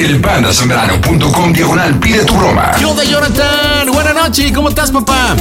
[0.00, 2.72] El pandasambrano.com diagonal pide tu broma.
[2.78, 3.92] ¿Qué onda, Jonathan?
[3.92, 5.36] Buenas noches, ¿cómo estás, papá?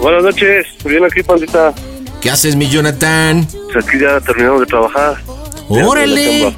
[0.00, 1.74] Buenas noches, muy bien aquí, pandita.
[2.20, 3.44] ¿Qué haces, mi Jonathan?
[3.72, 5.16] Pues aquí ya terminamos de trabajar.
[5.68, 6.54] ¡Órale!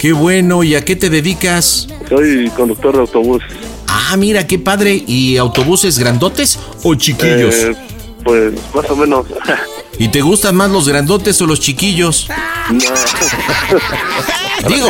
[0.00, 1.86] Qué bueno, ¿y a qué te dedicas?
[2.08, 3.44] Soy conductor de autobús.
[3.86, 5.00] Ah, mira, qué padre.
[5.06, 7.54] ¿Y autobuses grandotes o chiquillos?
[7.54, 7.76] Eh,
[8.24, 9.26] pues más o menos.
[9.98, 12.28] ¿Y te gustan más los grandotes o los chiquillos?
[12.70, 12.78] no.
[14.68, 14.88] Digo.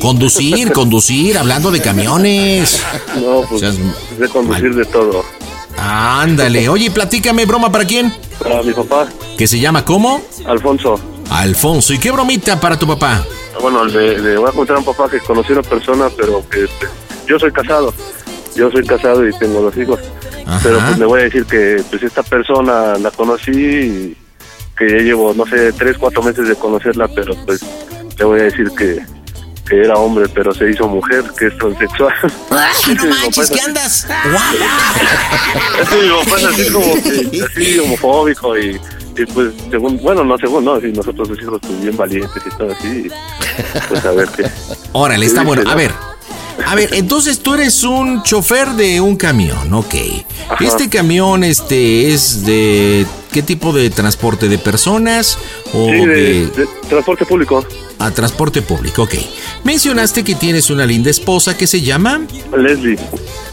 [0.00, 2.82] Conducir, conducir, hablando de camiones.
[3.16, 3.76] No, pues Seas
[4.18, 5.24] de conducir de todo.
[5.76, 6.68] Ándale.
[6.68, 8.12] Oye, platícame, broma para quién?
[8.42, 9.06] Para mi papá,
[9.38, 10.22] ¿Que se llama cómo?
[10.46, 10.98] Alfonso.
[11.30, 11.92] Alfonso.
[11.92, 13.24] ¿Y qué bromita para tu papá?
[13.60, 16.42] Bueno, le, le voy a contar a un papá que conocí a una persona, pero
[16.48, 16.86] que este,
[17.26, 17.94] yo soy casado.
[18.56, 20.00] Yo soy casado y tengo dos hijos.
[20.46, 20.60] Ajá.
[20.62, 24.16] Pero pues le voy a decir que pues esta persona la conocí y
[24.78, 27.60] que ya llevo, no sé, tres, cuatro meses de conocerla, pero pues
[28.18, 29.04] le voy a decir que,
[29.68, 32.14] que era hombre, pero se hizo mujer, que es transexual.
[32.50, 33.68] ¡Ay, Sí, no manches, papá es ¿qué así.
[33.68, 34.06] andas?
[34.32, 35.86] ¡Guau!
[35.90, 38.80] Sí, mi papá es así como que, así homofóbico y,
[39.16, 42.56] y pues según, bueno, no según, no, si nosotros los hijos pues bien valientes y
[42.56, 43.10] todo así, y,
[43.88, 44.44] pues a ver qué.
[44.92, 45.70] Órale, está bueno.
[45.70, 45.92] A ver.
[46.66, 49.94] A ver, entonces tú eres un chofer de un camión, ok.
[50.48, 50.64] Ajá.
[50.64, 55.38] Este camión, este, es de qué tipo de transporte, de personas
[55.72, 57.64] o Sí, de, de, de transporte público.
[57.98, 59.14] a transporte público, ok.
[59.64, 62.22] Mencionaste que tienes una linda esposa que se llama
[62.56, 62.98] Leslie,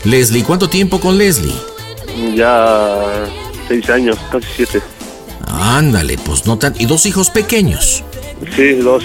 [0.03, 0.43] Leslie.
[0.43, 1.53] ¿Cuánto tiempo con Leslie?
[2.35, 3.25] ya
[3.67, 4.81] seis años, casi siete.
[5.47, 6.73] Ándale, pues no tan.
[6.79, 8.03] Y dos hijos pequeños.
[8.55, 9.03] Sí, dos.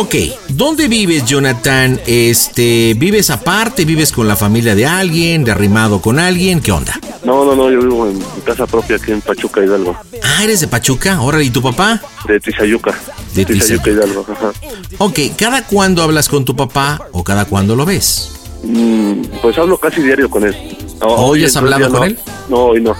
[0.00, 0.14] Ok,
[0.50, 2.00] ¿dónde vives, Jonathan?
[2.06, 3.84] Este, ¿vives aparte?
[3.84, 5.42] ¿Vives con la familia de alguien?
[5.42, 6.60] ¿De arrimado con alguien?
[6.60, 7.00] ¿Qué onda?
[7.24, 10.60] No, no, no, yo vivo en mi casa propia aquí en Pachuca, Hidalgo, Ah, eres
[10.60, 11.20] de Pachuca.
[11.20, 12.00] Órale, ¿y tu papá?
[12.28, 12.94] de Tizayuca.
[13.34, 13.90] De Tizayuca.
[13.90, 14.52] Hidalgo, ajá.
[14.98, 18.30] Ok, ¿cada cuándo hablas con tu papá o cada cuándo lo ves?
[18.62, 20.54] Mm, pues hablo casi diario con él.
[21.00, 22.04] No, ¿Hoy has hablado con no.
[22.04, 22.18] él?
[22.48, 22.92] No, hoy no.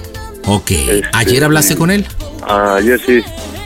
[0.46, 1.78] Ok, Este, ¿ayer hablaste sí.
[1.78, 2.04] con él?
[2.48, 3.22] Ayer sí.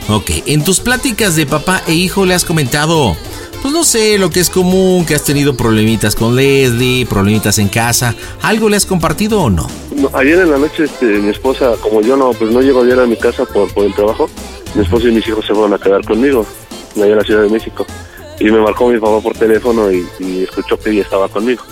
[0.09, 3.15] Ok, en tus pláticas de papá e hijo le has comentado,
[3.61, 7.69] pues no sé, lo que es común, que has tenido problemitas con Leslie, problemitas en
[7.69, 9.65] casa, ¿algo le has compartido o no?
[9.95, 12.99] No, ayer en la noche este, mi esposa, como yo no, pues no llego ayer
[12.99, 14.29] a mi casa por, por el trabajo,
[14.75, 16.45] mi esposa y mis hijos se fueron a quedar conmigo,
[16.97, 17.85] allá en la Ciudad de México.
[18.39, 21.63] Y me marcó mi papá por teléfono y, y escuchó que ella estaba conmigo.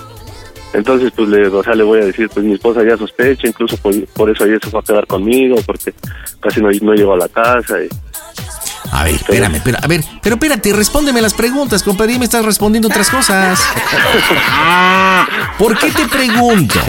[0.73, 3.75] Entonces, pues le, o sea, le voy a decir, pues mi esposa ya sospecha, incluso
[3.77, 5.93] por, por eso ayer se fue a quedar conmigo, porque
[6.39, 7.75] casi no, no llegó a la casa.
[7.83, 7.89] Y,
[8.91, 12.87] A ver, espérame, espera, a ver, pero espérate, respóndeme las preguntas, compadre, me estás respondiendo
[12.87, 13.59] otras cosas.
[15.57, 16.79] ¿Por qué te pregunto?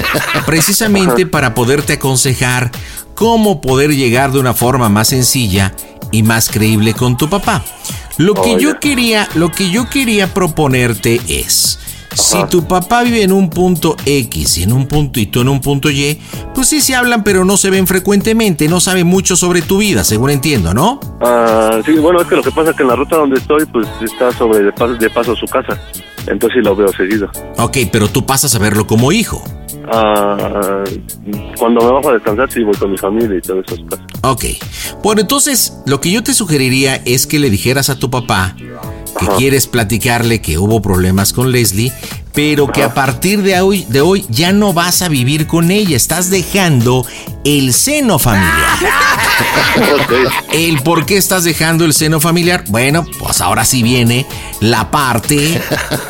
[0.46, 2.70] Precisamente para poderte aconsejar
[3.14, 5.74] cómo poder llegar de una forma más sencilla
[6.10, 7.64] y más creíble con tu papá.
[8.18, 11.78] Lo que Oh, yo quería, lo que yo quería proponerte es
[12.14, 15.48] Si tu papá vive en un punto X y en un punto y tú en
[15.48, 16.20] un punto Y,
[16.54, 20.04] pues sí se hablan, pero no se ven frecuentemente, no saben mucho sobre tu vida,
[20.04, 21.00] según entiendo, ¿no?
[21.20, 23.64] Ah, sí, bueno, es que lo que pasa es que en la ruta donde estoy,
[23.66, 25.78] pues está sobre de paso, de paso su casa.
[26.26, 27.28] Entonces sí lo veo seguido.
[27.58, 29.42] Ok, pero tú pasas a verlo como hijo.
[29.92, 30.84] Ah,
[31.58, 33.74] cuando me bajo a descansar, sí voy con mi familia y todo eso.
[34.22, 34.44] Ok.
[35.02, 38.54] Bueno, entonces lo que yo te sugeriría es que le dijeras a tu papá
[39.18, 41.92] que quieres platicarle que hubo problemas con Leslie,
[42.32, 45.96] pero que a partir de hoy, de hoy ya no vas a vivir con ella.
[45.96, 47.06] Estás dejando
[47.44, 48.78] el seno familiar.
[50.52, 52.64] ¿El por qué estás dejando el seno familiar?
[52.68, 54.26] Bueno, pues ahora sí viene
[54.60, 55.60] la parte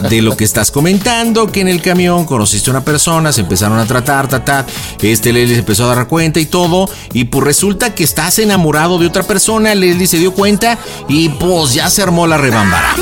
[0.09, 3.79] de lo que estás comentando, que en el camión conociste a una persona, se empezaron
[3.79, 4.67] a tratar, ta, ta,
[5.01, 8.99] este Leslie se empezó a dar cuenta y todo, y pues resulta que estás enamorado
[8.99, 12.95] de otra persona, Leslie se dio cuenta y pues ya se armó la rebambara.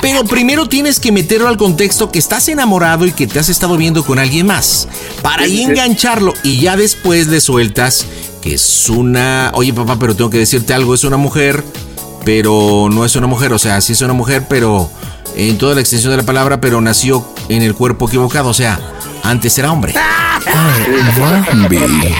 [0.00, 3.76] Pero primero tienes que meterlo al contexto que estás enamorado y que te has estado
[3.76, 4.88] viendo con alguien más.
[5.22, 8.06] Para ahí engancharlo y ya después le sueltas
[8.44, 9.50] que es una...
[9.54, 11.64] Oye papá, pero tengo que decirte algo, es una mujer,
[12.26, 13.54] pero no es una mujer.
[13.54, 14.90] O sea, sí es una mujer, pero
[15.34, 18.50] en toda la extensión de la palabra, pero nació en el cuerpo equivocado.
[18.50, 18.78] O sea,
[19.22, 19.94] antes era hombre.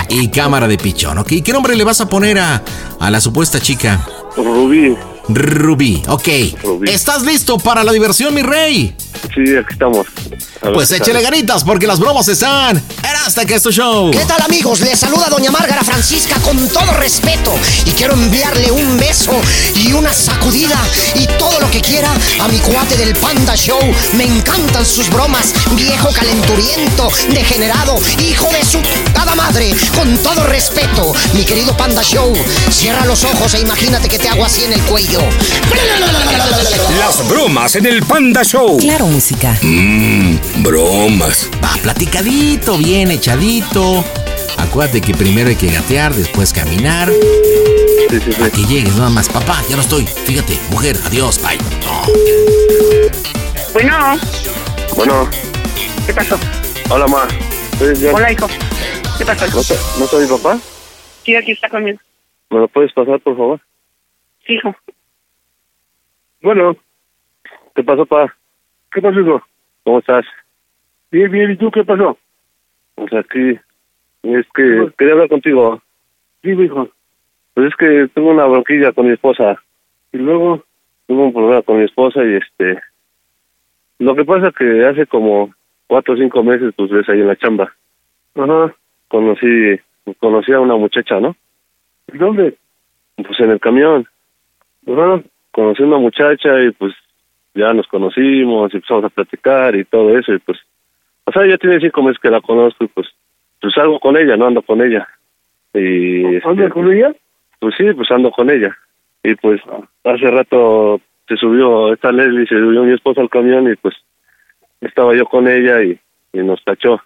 [0.09, 1.31] Y cámara de pichón, ¿ok?
[1.45, 2.63] ¿Qué nombre le vas a poner a,
[2.99, 4.09] a la supuesta chica?
[4.35, 4.97] Rubí,
[5.29, 6.29] Rubí, ok.
[6.63, 6.91] Rubí.
[6.91, 8.95] ¿Estás listo para la diversión, mi rey?
[9.35, 10.07] sí, aquí estamos.
[10.61, 11.23] Pues échale sale.
[11.23, 14.11] ganitas porque las bromas están en hasta que es tu show.
[14.11, 14.81] ¿Qué tal amigos?
[14.81, 17.55] Les saluda Doña Márgara Francisca con todo respeto
[17.87, 19.33] y quiero enviarle un beso
[19.75, 20.79] y una sacudida
[21.15, 22.11] y todo lo que quiera
[22.41, 23.81] a mi cuate del Panda Show.
[24.17, 28.81] Me encantan sus bromas, viejo calenturiento, degenerado, hijo de su
[29.15, 29.75] cada madre.
[29.97, 32.33] Con todo respeto, mi querido Panda Show,
[32.71, 35.14] cierra los ojos e imagínate que te hago así en el cuello.
[36.99, 38.79] Las bromas en el Panda Show.
[38.79, 39.57] Claro, música.
[39.63, 41.49] Mmm, bromas.
[41.63, 44.05] Va platicadito, bien echadito.
[44.59, 47.11] Acuérdate que primero hay que gatear, después caminar.
[48.11, 48.51] Sí, sí, sí.
[48.51, 49.29] Que llegues nada más.
[49.29, 50.05] Papá, ya no estoy.
[50.07, 51.59] Fíjate, mujer, adiós, bye.
[51.85, 52.03] No.
[53.73, 54.19] Bueno,
[54.97, 55.31] Bueno,
[56.07, 56.39] ¿qué pasó?
[56.91, 57.27] hola, ma.
[57.81, 58.49] ¿Eres ya- Hola, hijo.
[59.19, 59.47] ¿Qué pasó?
[59.53, 60.59] ¿No está, ¿No está mi papá?
[61.25, 61.99] Sí, aquí está conmigo.
[62.51, 63.61] ¿Me lo puedes pasar, por favor?
[64.47, 64.75] Sí, hijo.
[66.45, 66.77] Bueno.
[67.75, 68.33] ¿Qué pasó, pa?
[68.93, 69.43] ¿Qué pasó, hijo?
[69.83, 70.27] ¿Cómo estás?
[71.11, 71.53] Bien, bien.
[71.53, 72.19] ¿Y tú qué pasó?
[72.95, 73.59] Pues aquí...
[74.23, 75.83] Es que quería hablar contigo.
[76.43, 76.91] Sí, hijo.
[77.55, 79.63] Pues es que tengo una bronquilla con mi esposa.
[80.13, 80.63] Y luego
[81.07, 82.79] tuve un problema con mi esposa y este...
[83.99, 85.55] Lo que pasa que hace como
[85.87, 87.73] cuatro o cinco meses, pues ves ahí en la chamba.
[88.35, 88.75] Ajá.
[89.09, 89.81] Conocí,
[90.19, 91.37] conocí a una muchacha, ¿no?
[92.13, 92.59] ¿Dónde?
[93.17, 94.07] Pues en el camión.
[94.87, 95.23] Ajá.
[95.55, 96.93] Conocí a una muchacha y pues
[97.55, 100.59] ya nos conocimos y empezamos a platicar y todo eso y pues...
[101.27, 103.07] O sea, ya tiene cinco meses que la conozco y pues...
[103.61, 105.09] Pues salgo con ella, no ando con ella.
[105.73, 106.45] Y...
[106.45, 107.15] ¿Ando con ella?
[107.61, 108.77] Pues sí, pues ando con ella.
[109.23, 109.61] Y pues
[110.03, 113.95] hace rato se subió esta Leslie, se subió mi esposa al camión y pues
[114.81, 115.99] estaba yo con ella y,
[116.33, 117.01] y nos tachó.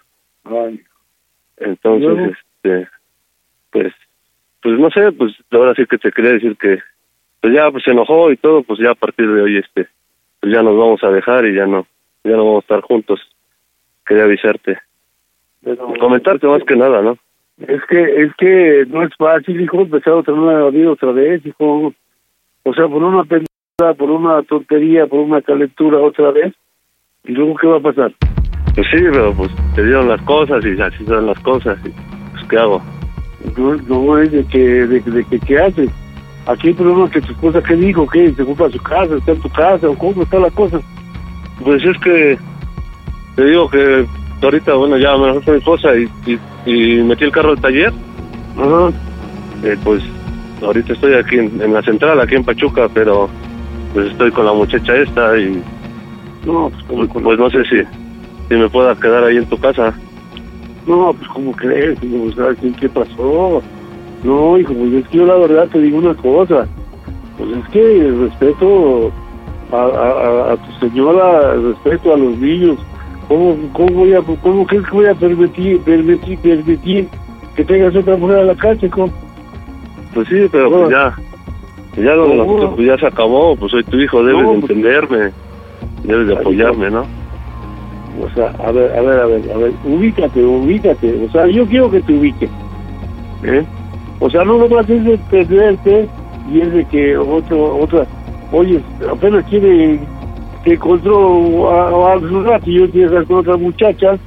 [1.57, 2.87] Entonces, este,
[3.69, 3.93] pues,
[4.61, 6.79] pues no sé, pues ahora sí que te quería decir que,
[7.41, 9.87] pues ya pues se enojó y todo, pues ya a partir de hoy, este,
[10.39, 11.87] pues ya nos vamos a dejar y ya no,
[12.23, 13.19] ya no vamos a estar juntos.
[14.05, 14.79] Quería avisarte.
[15.99, 17.17] Comentarte más que nada, ¿no?
[17.59, 21.93] Es que, es que no es fácil, hijo, empezar otra nueva vida otra vez, hijo.
[22.63, 26.53] O sea, por una pendejada, por una tontería, por una calentura otra vez.
[27.25, 28.13] ¿Y luego qué va a pasar?
[28.75, 31.77] Pues sí, pero pues te dieron las cosas y así son las cosas.
[31.85, 31.89] Y,
[32.31, 32.81] pues, ¿qué hago?
[33.57, 35.89] No, no es de que, de, de que, ¿qué haces?
[36.49, 38.07] Aquí el problema es que tu esposa, ¿qué dijo?
[38.07, 38.33] ¿Qué?
[38.33, 39.15] ¿Se ocupa su casa?
[39.15, 39.87] ¿Está en tu casa?
[39.87, 40.79] ¿O cómo está la cosa?
[41.63, 42.39] Pues es que
[43.35, 44.07] te digo que
[44.41, 47.61] ahorita, bueno, ya me enojé con mi esposa y, y, y metí el carro al
[47.61, 47.93] taller.
[48.57, 48.89] Ajá.
[49.63, 50.01] Eh, pues
[50.63, 53.29] ahorita estoy aquí en, en la central, aquí en Pachuca, pero
[53.93, 55.61] pues estoy con la muchacha esta y
[56.47, 57.77] No, pues, ¿cómo, pues, pues no sé si,
[58.47, 59.93] si me pueda quedar ahí en tu casa.
[60.87, 62.01] no, pues, ¿cómo crees?
[62.03, 62.23] hijo?
[62.23, 63.61] O sea, ¿qué, qué pasó?
[64.23, 66.67] No, hijo, pues es que yo la verdad te digo una cosa.
[67.37, 69.11] Pues es que respeto
[69.71, 72.77] a, a, a- a tu señora, respeto a los niños.
[73.27, 77.07] ¿Cómo, cómo voy a, cómo crees que voy a permitir, permitir, permitir
[77.55, 79.09] que tengas otra mujer a la casa, hijo?
[80.13, 81.15] Pues sí, pero pues ya,
[81.97, 84.71] ya lo nosotros, pues ya se acabó, pues soy tu hijo, debes No, de pues-
[84.71, 85.31] entenderme,
[86.03, 87.01] debes de apoyarme, ¿no?
[88.21, 91.25] O sea, a ver, a ver, a ver, a ver, ubícate, ubícate.
[91.25, 92.49] O sea, yo quiero que te ubiques.
[93.43, 93.65] ¿Eh?
[94.19, 96.07] O sea, no nomás es de perderte
[96.51, 98.05] y es de que otro, otra,
[98.51, 99.99] oye, apenas quiere
[100.63, 104.17] te encontró a, a, un rato y yo te con otra muchacha.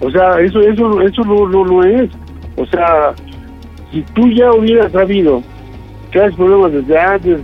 [0.00, 2.10] O sea, eso eso eso no, no, no es.
[2.56, 3.12] O sea,
[3.92, 5.42] si tú ya hubieras sabido
[6.18, 7.40] hay problemas desde antes,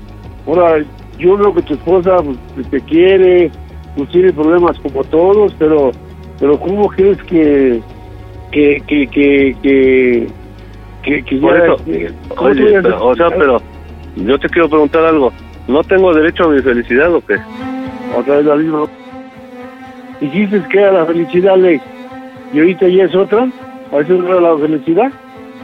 [0.47, 0.85] ahora
[1.19, 2.17] yo creo que tu esposa
[2.55, 3.51] pues, te quiere,
[3.97, 5.93] pues tiene problemas como todos, pero
[6.41, 7.81] pero ¿cómo crees que
[8.51, 10.29] que que que,
[11.07, 11.81] que, que Por ya- eso,
[12.35, 13.63] ¿cómo oye, pero, o sea, pero
[14.17, 15.33] yo te quiero preguntar algo.
[15.69, 17.37] ¿No tengo derecho a mi felicidad o qué?
[18.17, 18.85] otra vez la misma.
[20.21, 21.83] Dijiste que era la felicidad, Lex,
[22.53, 23.49] y ahorita ya es otra,
[23.93, 25.13] a veces no era la felicidad.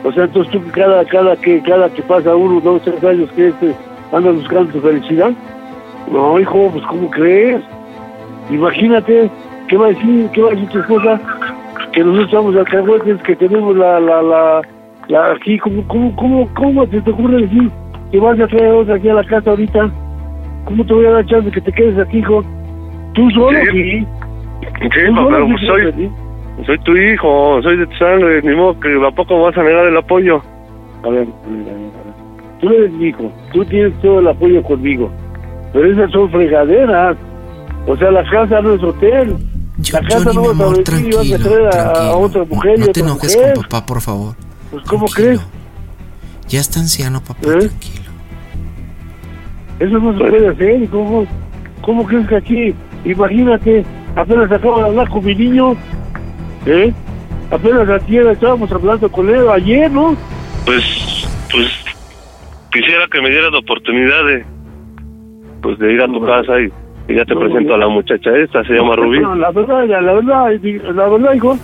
[0.05, 3.49] O sea, entonces tú cada, cada que cada que pasa uno, dos, tres años que
[3.49, 3.75] este
[4.13, 5.31] andas buscando tu felicidad.
[6.11, 7.63] No, hijo, pues ¿cómo crees?
[8.51, 9.31] Imagínate,
[9.69, 11.21] ¿qué va a decir, qué va a decir tu esposa?
[11.93, 14.63] Que nosotros estamos alcahuetes, que tenemos la, la, la
[15.37, 17.71] aquí, ¿cómo, cómo, cómo, cómo se te ocurre decir
[18.11, 19.91] que vas a traer otra aquí a la casa ahorita?
[20.65, 22.43] ¿Cómo te voy a dar chance de que te quedes aquí, hijo?
[23.15, 23.59] ¿Tú solo?
[23.73, 23.83] Sí.
[24.01, 24.07] Sí.
[24.83, 25.47] Sí, ¿Tú papá, solo?
[25.49, 26.11] pues soy,
[26.67, 29.63] soy tu hijo, soy de tu sangre, ni modo que ¿a poco me vas a
[29.63, 30.41] negar el apoyo?
[31.05, 31.99] A ver, mira, mira.
[32.61, 35.11] tú eres mi hijo, tú tienes todo el apoyo conmigo,
[35.73, 37.17] pero esas son fregaderas.
[37.89, 39.35] O sea, la casa no es hotel.
[39.79, 41.69] Yo- la casa Johnny, no mi vas a venir y vas a tranquilo, traer a,
[41.69, 42.19] a tranquilo.
[42.21, 43.55] otra mujer No te enojes mujer.
[43.55, 44.35] con papá, por favor.
[44.73, 45.39] Pues, ¿cómo Tranquilo.
[45.39, 46.49] crees?
[46.49, 47.59] Ya está anciano, papá, ¿Eh?
[47.69, 48.03] tranquilo.
[49.79, 50.89] Eso no se puede hacer.
[50.89, 51.27] ¿Cómo,
[51.83, 52.75] ¿Cómo crees que aquí?
[53.05, 53.85] Imagínate,
[54.17, 55.75] apenas acabo de hablar con mi niño,
[56.67, 56.93] ¿eh?
[57.51, 60.17] Apenas ayer estábamos hablando con él, ayer, ¿no?
[60.65, 60.85] Pues,
[61.51, 61.69] pues,
[62.73, 64.45] quisiera que me dieras la oportunidad de,
[65.63, 66.73] pues, de ir a tu casa y,
[67.13, 67.75] y ya te No, presento no.
[67.75, 69.21] a la muchacha esta, se llama Rubí.
[69.21, 70.47] No, la verdad, la, la verdad,
[70.95, 71.59] la verdad, hijo,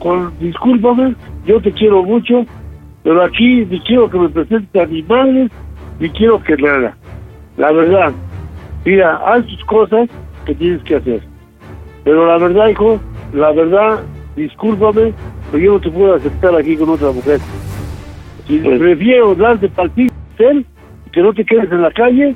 [0.00, 1.14] con, discúlpame,
[1.46, 2.44] yo te quiero mucho,
[3.02, 5.48] pero aquí ni quiero que me presentes a mi madre,
[5.98, 6.96] ni quiero que nada.
[7.56, 8.12] La verdad,
[8.84, 10.08] mira, haz tus cosas
[10.44, 11.20] que tienes que hacer.
[12.04, 13.00] Pero la verdad, hijo,
[13.34, 14.00] la verdad,
[14.36, 15.12] discúlpame,
[15.50, 17.40] pero yo no te puedo aceptar aquí con otra mujer.
[18.46, 20.10] Si Pues- prefiero darte partido
[21.12, 22.34] que no te quedes en la calle,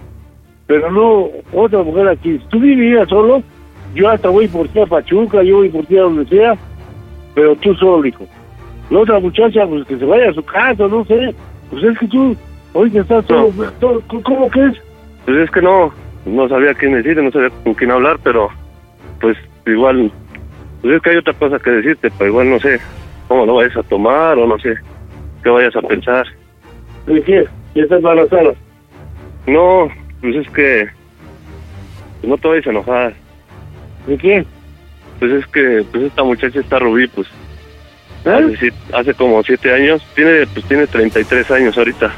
[0.67, 2.39] pero no otra mujer aquí.
[2.39, 3.43] Si tú vivirías solo,
[3.95, 6.57] yo hasta voy por ti a Pachuca, yo voy por ti a donde sea,
[7.35, 8.27] pero tú solo, hijo.
[8.91, 11.35] La otra muchacha, pues que se vaya a su casa, no sé.
[11.71, 12.37] Pues es que tú,
[12.75, 14.75] ahorita estás todo- ¿Cómo crees?
[15.25, 15.93] Pues es que no,
[16.27, 18.49] no sabía quién decirte, no sabía con quién hablar, pero,
[19.21, 19.37] pues,
[19.67, 20.11] igual,
[20.83, 22.79] pues es que hay otra cosa que decirte, pero igual no sé
[23.29, 24.75] cómo lo vayas a tomar o no sé
[25.43, 26.27] qué vayas a pensar.
[27.07, 27.47] ¿De qué?
[27.75, 28.53] ¿Ya estás embarazada?
[29.47, 29.89] No,
[30.21, 30.89] pues es que
[32.21, 33.15] pues no te vayas a enojar.
[34.07, 34.45] ¿De qué?
[35.19, 37.27] Pues es que pues esta muchacha está Rubí, pues.
[38.31, 42.11] Hace, si- hace como siete años, tiene pues tiene 33 años ahorita.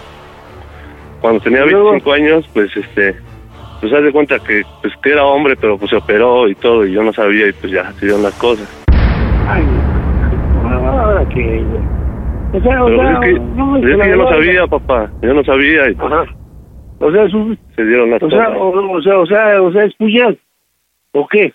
[1.20, 1.90] Cuando tenía ¿Y luego?
[1.92, 3.16] 25 años, pues este,
[3.80, 6.86] pues haz de cuenta que pues que era hombre, pero pues se operó y todo
[6.86, 8.68] y yo no sabía y pues ya se dieron las cosas.
[9.48, 9.62] Ay,
[10.64, 11.64] ahora que...
[12.52, 15.34] O sea, o sea, es que, no, es la que yo no sabía, papá, yo
[15.34, 16.24] no sabía y pues Ajá.
[16.98, 18.58] O sea, es un- se dieron las o sea, cosas.
[18.58, 20.38] o, o sea, o sea, o sea, es puñal.
[21.12, 21.52] ¿O qué?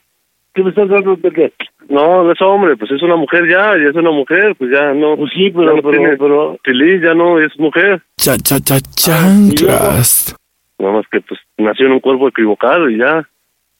[0.53, 1.53] ¿Qué me estás dando de qué?
[1.89, 4.93] No, no es hombre, pues es una mujer ya, ya es una mujer, pues ya
[4.93, 5.15] no.
[5.15, 8.01] Pues sí, ya pero, no pero, tiene pero, feliz, ya no es mujer.
[8.17, 10.35] Cha, cha, cha, chanclas.
[10.77, 13.27] Nada más que pues nació en un cuerpo equivocado y ya.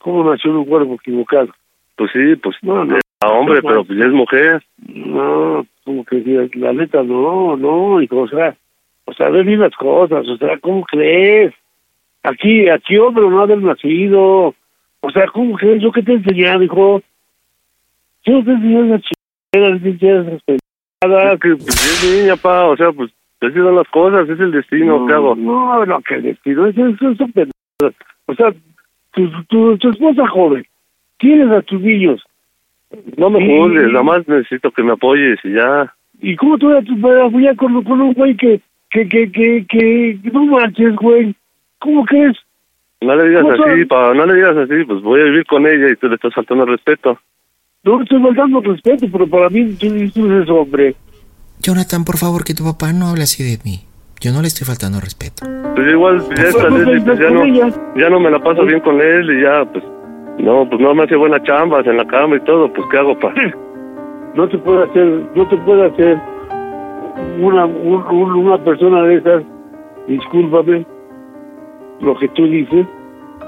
[0.01, 1.50] ¿cómo nació en un cuerpo equivocado?
[1.96, 2.98] Pues sí, pues No, no.
[2.98, 4.63] era hombre, pero pues ya es mujer.
[4.88, 8.56] No, como que la neta, no, no, hijo, o sea,
[9.06, 11.54] o sea, ve bien las cosas, o sea, ¿cómo crees?
[12.24, 14.54] Aquí, aquí hombre no haber nacido,
[15.01, 15.81] o sea, ¿cómo crees?
[15.81, 17.01] ¿Yo qué te he enseñado, hijo?
[18.24, 19.01] Yo no te esas
[19.51, 21.34] chingaderas pendejadas.
[21.34, 24.51] Es que pues es niña, pa, o sea, pues así son las cosas, es el
[24.51, 25.36] destino, ¿qué hago?
[25.36, 27.96] No, no, que el destino, eso, eso, eso, pendejadas.
[28.27, 28.53] O sea,
[29.13, 30.63] tu, tu, tu esposa joven,
[31.17, 32.24] tienes a tus niños,
[33.17, 35.91] No me juzgues, nada más necesito que me apoyes y ya.
[36.22, 40.20] ¿Y cómo tú vas a apoyar con, con un güey que, que, que, que, que,
[40.22, 41.34] que no manches, güey?
[41.79, 42.38] ¿Cómo crees?
[43.01, 45.65] No le digas ¿Cómo así, pa, no le digas así, pues voy a vivir con
[45.65, 47.17] ella y tú le estás faltando respeto.
[47.84, 49.88] No le estoy faltando respeto, pero para mí tú,
[50.31, 50.96] eres hombre.
[51.60, 53.81] Jonathan, por favor, que tu papá no hable así de mí.
[54.20, 55.46] Yo no le estoy faltando respeto.
[55.75, 57.70] Pues igual, pues, ya Pues, pues, ya no, ella.
[57.96, 59.84] ya no me la paso bien con él y ya, pues,
[60.38, 63.17] no, pues no me hace buenas chambas en la cama y todo, pues ¿qué hago,
[63.20, 63.34] pa?
[64.36, 65.05] No te puede hacer,
[65.36, 66.17] no te puede hacer
[67.41, 69.43] una, un- un- una persona de esas,
[70.08, 70.86] discúlpame,
[72.01, 72.86] lo que tú dices,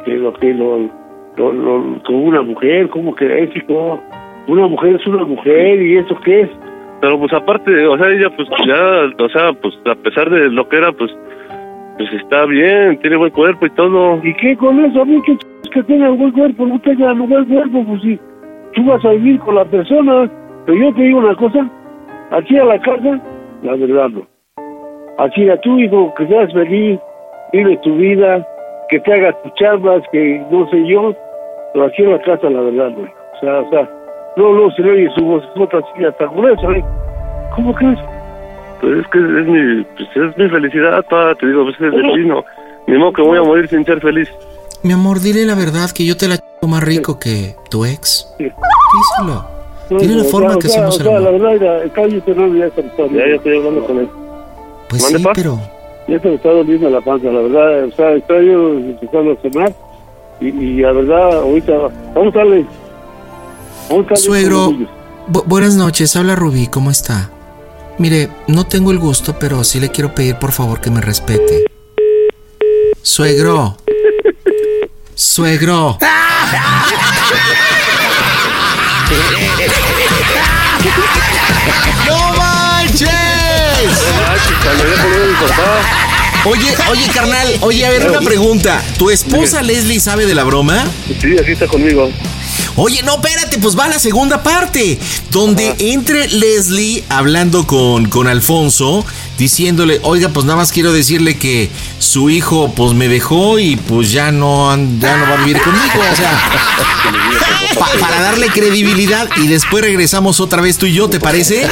[0.06, 0.90] que lo que lo,
[1.38, 4.00] lo, lo- con una mujer, ¿cómo que hijo?
[4.48, 6.50] Una mujer es una mujer, ¿y eso qué es?
[7.02, 10.68] Pero pues aparte, o sea, ella pues ya, o sea, pues a pesar de lo
[10.70, 11.12] que era, pues,
[11.98, 14.20] pues está bien, tiene buen cuerpo y todo.
[14.24, 15.02] ¿Y qué con eso?
[15.02, 15.22] A mí
[15.64, 18.20] Es que tenga buen cuerpo, no tenga buen cuerpo, pues sí.
[18.74, 20.30] Tú vas a vivir con la persona.
[20.66, 21.70] Pero yo te digo una cosa,
[22.32, 23.22] aquí a la casa,
[23.64, 24.26] la verdad no.
[25.20, 27.00] Aquí a tu hijo, que seas feliz,
[27.54, 28.46] vive tu vida,
[28.90, 31.14] que te hagas tus chambas, que no sé yo,
[31.74, 33.04] pero aquí en la casa, la verdad no.
[33.04, 33.90] O sea, o sea,
[34.36, 36.84] no, no se le oye su voz, así hasta gruesa, ¿eh?
[37.56, 38.00] ¿Cómo crees?
[38.82, 42.02] Pues es que es mi, pues es mi felicidad, pa, te digo, pues es el
[42.02, 42.44] destino.
[42.88, 44.28] Ni modo que voy a morir sin ser feliz.
[44.84, 48.34] Mi amor, dile la verdad que yo te la ch más rico que tu ex.
[48.38, 48.44] Sí.
[48.44, 49.46] Díselo.
[49.90, 51.42] No, Dile la o forma sea, que o sea, hacemos o el sea, la amor.
[51.42, 54.10] verdad, ya, cállate, no, ya está Ya, ya estoy hablando con él.
[54.90, 55.32] Pues ¿Mande, sí, pa?
[55.34, 55.60] pero
[56.08, 59.36] Ya se me está doliendo la panza, la verdad, o sea, estoy yo empezando a
[59.42, 59.74] cenar
[60.42, 61.72] y, y la verdad, ahorita,
[62.14, 62.66] vamos a darle.
[63.90, 64.72] Vamos a darle Suegro,
[65.30, 67.30] bu- buenas noches, habla Rubí, ¿cómo está?
[68.00, 71.66] Mire, no tengo el gusto, pero sí le quiero pedir por favor que me respete.
[73.02, 73.78] Suegro.
[75.16, 75.98] Suegro.
[82.08, 83.23] ¡No manches!
[84.64, 85.82] Mi papá.
[86.46, 88.82] Oye, oye, carnal, oye, a ver, una pregunta.
[88.98, 90.86] ¿Tu esposa Leslie sabe de la broma?
[91.22, 92.10] Sí, aquí está conmigo.
[92.76, 94.98] Oye, no, espérate, pues va la segunda parte,
[95.32, 99.06] donde entre Leslie hablando con, con Alfonso,
[99.38, 104.12] diciéndole, oiga, pues nada más quiero decirle que su hijo pues me dejó y pues
[104.12, 106.42] ya no, ya no va a vivir conmigo, o sea,
[107.80, 111.68] pa- para darle credibilidad y después regresamos otra vez tú y yo, ¿te parece?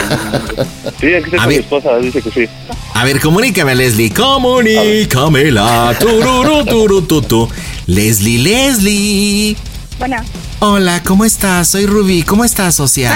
[1.00, 2.46] Sí, aquí está A mi esposa, dice que sí.
[2.93, 7.50] A ver, comunícame, Leslie, comunícamela, tururú, turu, tu, tu.
[7.88, 9.58] Leslie, Leslie.
[10.01, 10.17] Bueno,
[10.62, 11.67] Hola, ¿cómo estás?
[11.67, 12.24] Soy Rubí.
[12.24, 13.15] ¿Cómo estás, social?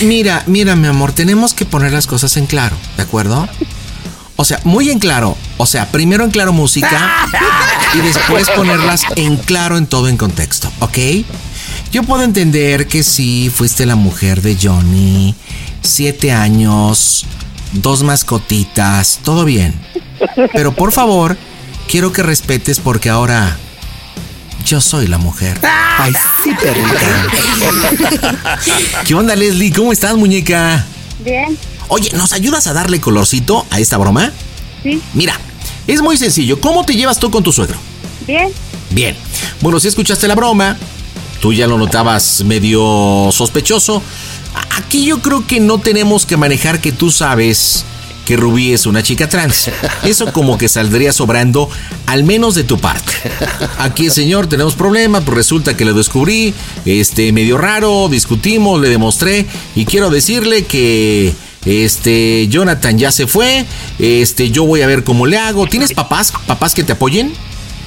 [0.04, 3.46] mira, mira, mi amor, tenemos que poner las cosas en claro, ¿de acuerdo?
[4.36, 5.36] O sea, muy en claro.
[5.58, 7.28] O sea, primero en claro música
[7.92, 10.96] y después ponerlas en claro en todo en contexto, ¿ok?
[11.92, 15.34] Yo puedo entender que sí, fuiste la mujer de Johnny,
[15.82, 17.26] siete años,
[17.72, 19.78] dos mascotitas, todo bien.
[20.54, 21.36] Pero por favor,
[21.88, 23.56] quiero que respetes porque ahora
[24.64, 25.58] yo soy la mujer.
[25.98, 27.26] Ay, sí, perrita.
[29.06, 29.72] ¿Qué onda, Leslie?
[29.72, 30.84] ¿Cómo estás, muñeca?
[31.24, 31.56] bien,
[31.88, 34.32] Oye, ¿nos ayudas a darle colorcito a esta broma?
[34.82, 35.38] sí, Mira,
[35.86, 36.60] es muy sencillo.
[36.60, 37.76] ¿Cómo te llevas tú con tu suegro?
[38.26, 38.48] bien.
[38.90, 39.16] Bien.
[39.60, 40.76] Bueno, si escuchaste la broma,
[41.40, 44.00] tú ya lo notabas medio sospechoso.
[44.76, 47.84] Aquí yo creo que no tenemos que manejar que tú sabes
[48.26, 49.70] que Rubí es una chica trans.
[50.04, 51.70] Eso como que saldría sobrando,
[52.06, 53.12] al menos de tu parte.
[53.78, 56.52] Aquí, señor, tenemos problemas, pues resulta que lo descubrí,
[56.84, 61.32] este, medio raro, discutimos, le demostré, y quiero decirle que
[61.64, 63.64] este Jonathan ya se fue,
[63.98, 65.66] este, yo voy a ver cómo le hago.
[65.66, 67.32] ¿Tienes papás, papás que te apoyen?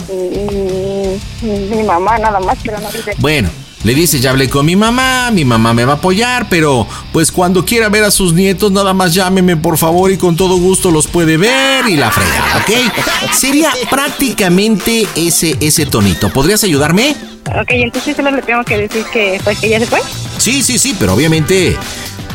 [0.10, 3.13] Mm, Mi mamá nada más, pero no dice.
[3.17, 3.49] Bueno,
[3.84, 7.32] le dice, ya hablé con mi mamá, mi mamá me va a apoyar, pero pues
[7.32, 10.92] cuando quiera ver a sus nietos, nada más llámeme por favor y con todo gusto
[10.92, 13.34] los puede ver y la frega, ¿ok?
[13.34, 16.30] Sería prácticamente ese, ese tonito.
[16.30, 17.15] ¿Podrías ayudarme?
[17.48, 20.00] Ok, entonces solo le tengo que decir que pues que ya se fue.
[20.38, 21.78] Sí, sí, sí, pero obviamente,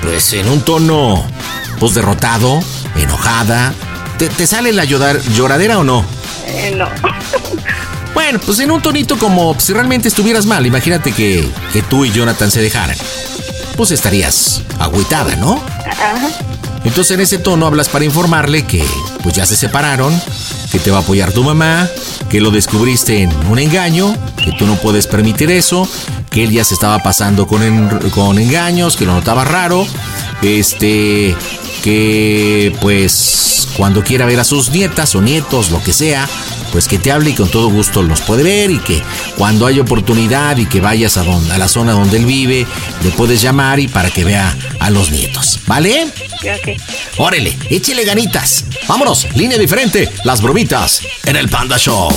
[0.03, 1.25] pues en un tono,
[1.79, 2.61] pues derrotado,
[2.97, 3.75] enojada.
[4.19, 6.05] ¿Te, te sale la llorar- lloradera o no?
[6.47, 6.89] Eh, no.
[8.15, 10.65] Bueno, pues en un tonito como si realmente estuvieras mal.
[10.67, 12.97] Imagínate que, que tú y Jonathan se dejaran.
[13.77, 15.61] Pues estarías agüitada, ¿no?
[15.91, 16.15] Ajá.
[16.85, 18.85] Entonces en ese tono hablas para informarle que
[19.23, 20.15] pues ya se separaron,
[20.71, 21.89] que te va a apoyar tu mamá,
[22.29, 25.89] que lo descubriste en un engaño, que tú no puedes permitir eso,
[26.31, 29.87] que él ya se estaba pasando con, en- con engaños, que lo notaba raro,
[30.43, 31.35] este,
[31.85, 36.27] que pues cuando quiera ver a sus nietas o nietos, lo que sea,
[36.73, 39.03] pues que te hable y con todo gusto los puede ver y que
[39.37, 42.67] cuando haya oportunidad y que vayas a, donde, a la zona donde él vive,
[43.03, 46.07] le puedes llamar y para que vea a los nietos, ¿vale?
[46.07, 46.81] Ok.
[47.19, 48.65] Órale, échele ganitas.
[48.89, 52.09] Vámonos, línea diferente, las bromitas en el Panda Show.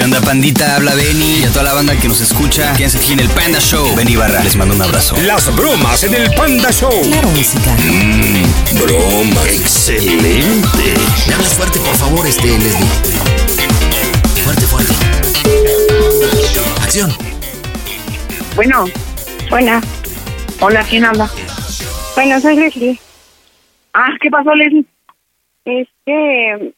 [0.00, 0.76] ¿Qué onda, pandita?
[0.76, 2.72] Habla Benny y a toda la banda que nos escucha.
[2.72, 3.94] Quédense aquí en el Panda Show.
[3.94, 5.14] Benny Barra, les mando un abrazo.
[5.26, 7.02] Las bromas en el Panda Show.
[7.02, 7.70] Claro, música.
[8.82, 9.42] Broma.
[9.46, 10.94] Excelente.
[11.28, 12.88] Me hablas fuerte, por favor, este Leslie.
[14.42, 14.94] Fuerte, fuerte.
[16.82, 17.12] Acción.
[18.56, 18.86] Bueno,
[19.50, 19.82] Buena.
[20.60, 21.30] hola, ¿quién habla?
[22.14, 22.98] Bueno, soy Leslie.
[23.92, 24.86] Ah, ¿qué pasó, Leslie?
[25.66, 26.72] Es que,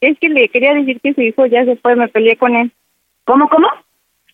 [0.00, 2.70] es que le quería decir que su hijo ya se fue, me peleé con él.
[3.24, 3.68] ¿Cómo, cómo?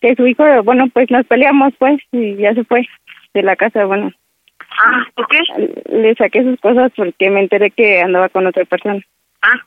[0.01, 2.87] Que su hijo, bueno, pues nos peleamos, pues, y ya se fue
[3.33, 4.11] de la casa, bueno.
[4.83, 5.39] Ah, ¿por qué?
[5.89, 9.01] Le saqué sus cosas porque me enteré que andaba con otra persona.
[9.41, 9.59] Ah,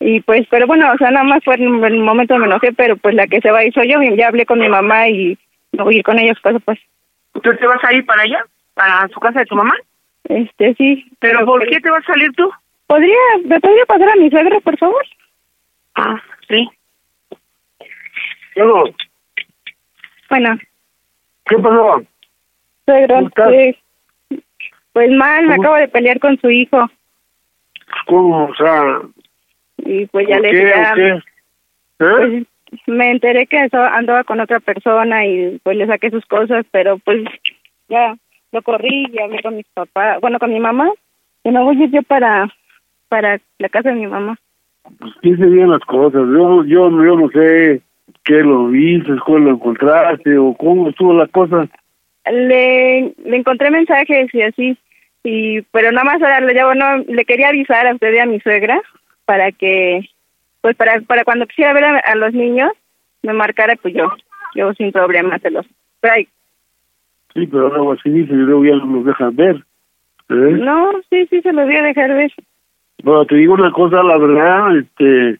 [0.00, 2.96] Y pues, pero bueno, o sea, nada más fue en el momento me enojé, pero
[2.96, 4.00] pues la que se va y soy yo.
[4.16, 5.38] Ya hablé con mi mamá y
[5.72, 6.78] no voy a ir con a su casa, pues.
[7.32, 8.44] ¿Tú te vas a ir para allá?
[8.74, 9.74] ¿Para su casa de tu mamá?
[10.28, 11.06] Este, sí.
[11.18, 12.50] ¿Pero por qué te vas a salir tú?
[12.86, 15.04] ¿Podría, me podría pasar a mi suegra, por favor?
[15.96, 16.68] Ah, sí.
[18.54, 18.84] Bueno,
[20.30, 20.58] Bueno,
[21.46, 22.02] ¿qué pasó?
[22.86, 23.76] suegro, pues,
[24.92, 25.62] pues mal, me ¿Cómo?
[25.62, 26.88] acabo de pelear con su hijo.
[28.06, 28.46] ¿Cómo?
[28.46, 29.00] O sea,
[29.78, 30.94] Y pues ya ¿por le ya?
[30.96, 31.20] ¿Eh?
[31.98, 32.46] pues,
[32.86, 36.98] me enteré que eso- andaba con otra persona y pues le saqué sus cosas, pero
[36.98, 37.24] pues
[37.88, 38.16] ya
[38.52, 40.90] lo corrí y hablé con mis papás, bueno, con mi mamá,
[41.44, 42.48] y no voy a ir yo para,
[43.08, 44.36] para la casa de mi mamá.
[44.98, 46.20] Pues piense bien las cosas.
[46.20, 47.82] Yo, yo, yo no sé
[48.24, 51.68] qué lo viste, cómo lo encontraste o cómo estuvo la cosa.
[52.30, 54.76] Le, le encontré mensajes y así,
[55.22, 58.26] y pero nada más ahora le, ya, bueno, le quería avisar a usted y a
[58.26, 58.80] mi suegra
[59.24, 60.08] para que,
[60.60, 62.72] pues para, para cuando quisiera ver a, a los niños,
[63.22, 64.12] me marcara, pues yo,
[64.54, 65.66] yo sin problema se los
[66.00, 66.30] traigo.
[67.34, 69.56] Sí, pero luego así dice y luego ya no nos dejan ver.
[70.30, 70.58] ¿eh?
[70.58, 72.32] No, sí, sí, se los voy a dejar ver.
[73.02, 75.38] Bueno, te digo una cosa, la verdad, este,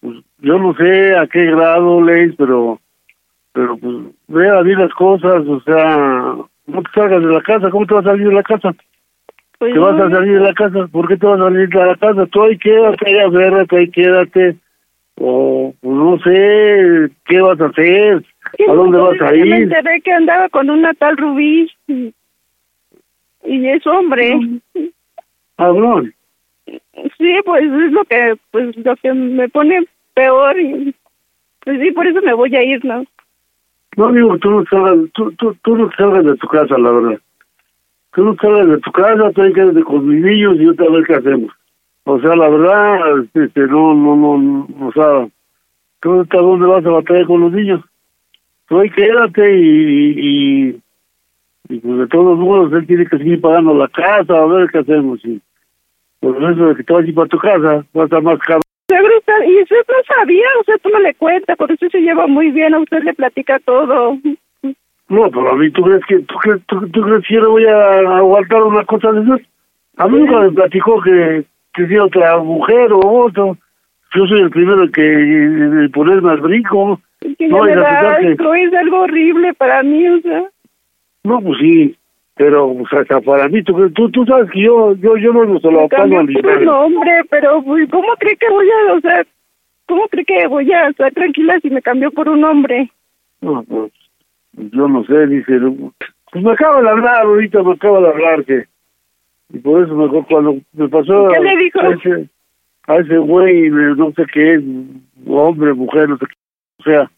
[0.00, 2.80] pues, yo no sé a qué grado lees, pero,
[3.52, 3.96] pero pues
[4.28, 6.34] vea bien las cosas, o sea,
[6.66, 8.74] no te salgas de la casa, ¿cómo te vas a salir de la casa?
[9.58, 10.86] Pues ¿Te vas a salir de la casa?
[10.92, 12.26] ¿Por qué te vas a salir de la casa?
[12.26, 14.56] Tú ahí quédate, ahí ahí quédate,
[15.16, 18.24] o pues, no sé, ¿qué vas a hacer?
[18.68, 19.52] ¿A dónde vas a ir?
[19.52, 22.14] enteré que andaba con una tal Rubí y,
[23.44, 24.38] y es hombre.
[25.56, 26.14] Cabrón.
[27.16, 30.94] Sí, pues es lo que, pues lo que me pone peor y
[31.60, 33.04] pues sí, por eso me voy a ir, ¿no?
[33.96, 37.20] No digo, tú no salgas, tú, tú, tú no salgas de tu casa, la verdad.
[38.14, 41.14] Tú no salgas de tu casa, tú quedarte con mis niños y otra vez qué
[41.14, 41.52] hacemos.
[42.04, 45.28] O sea, la verdad, este, no, no, no, o sea,
[46.00, 47.84] ¿tú hasta dónde vas a batallar con los niños?
[48.68, 50.80] Tú ahí quédate y, y,
[51.68, 54.78] y pues de todos modos él tiene que seguir pagando la casa, a ver qué
[54.78, 55.22] hacemos.
[55.24, 55.40] Y
[56.20, 58.38] por eso de que te vas a ir para tu casa, va a estar más
[59.18, 62.50] usted- y usted no sabía, usted tú no le cuenta, por eso se lleva muy
[62.50, 64.16] bien, a usted le platica todo.
[65.08, 67.46] No, pero a mí, ¿tú crees que, tú crees, tú, tú crees que yo le
[67.48, 69.40] voy a aguantar una cosa de esas?
[69.96, 73.56] A mí nunca me platicó que, que sea otra mujer o otro.
[74.14, 77.00] Yo soy el primero que de ponerme al brinco.
[77.20, 77.80] Es que No, ya me
[78.26, 80.44] que- asco, es algo horrible para mí, o sea.
[81.24, 81.96] No, pues sí,
[82.38, 85.48] pero o sea, para mí, tú, tú, tú sabes que yo, yo, yo no al
[85.88, 86.80] por un dinero.
[86.80, 89.26] hombre, pero ¿cómo cree que voy a, o sea,
[89.86, 92.90] cómo cree que voy a estar tranquila si me cambió por un hombre?
[93.40, 93.92] No, pues,
[94.56, 95.58] yo no sé, dice,
[96.30, 98.64] pues me acaba de hablar ahorita, me acaba de hablar que,
[99.52, 101.80] y por eso mejor cuando me pasó ¿Qué le dijo?
[101.80, 102.28] a ese,
[102.86, 104.62] a ese güey, no sé qué es,
[105.26, 106.34] hombre, mujer, no sé qué,
[106.78, 107.10] o sea,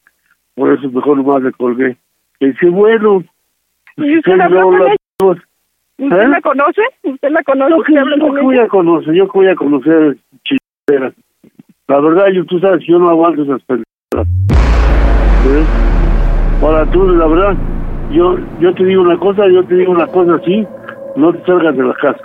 [0.55, 1.97] por eso mejor nomás le colgué.
[2.41, 3.23] Y dice, bueno,
[3.97, 4.97] ¿Y usted pues, habló con la- ella?
[5.23, 6.29] ¿Usted ¿Eh?
[6.29, 6.81] la conoce?
[7.03, 7.71] ¿Usted la conoce?
[7.71, 10.17] Yo que, ¿Usted habla yo con que voy a conocer, yo que voy a conocer
[10.45, 11.15] chingaderas.
[11.89, 14.29] La verdad, yo, tú sabes, yo no aguanto esas pendejadas.
[15.47, 15.65] ¿Eh?
[16.63, 17.57] Ahora tú, la verdad,
[18.13, 20.67] yo, yo te digo una cosa, yo te digo una cosa así,
[21.17, 22.21] no te salgas de la casa.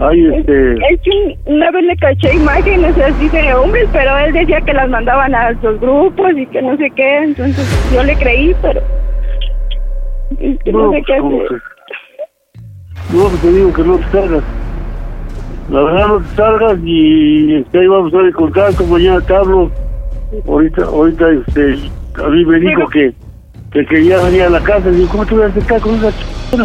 [0.00, 4.60] Ay, este, Es que una vez le caché imágenes así de hombres, pero él decía
[4.60, 8.54] que las mandaban a los grupos y que no sé qué, entonces yo le creí,
[8.60, 8.80] pero
[10.40, 11.62] es que no, no, sé pues, qué ¿cómo hacer.
[13.12, 14.42] No, pues te digo que no te salgas.
[15.70, 19.34] La verdad, no te salgas y este, ahí vamos a estar en contacto, mañana te
[19.34, 19.70] hablo.
[20.48, 21.78] Ahorita, ahorita, este,
[22.22, 23.14] a mí me dijo que,
[23.72, 24.88] que quería venir a la casa.
[24.90, 26.10] Y digo, ¿cómo te voy a aceptar con esa
[26.50, 26.64] chica?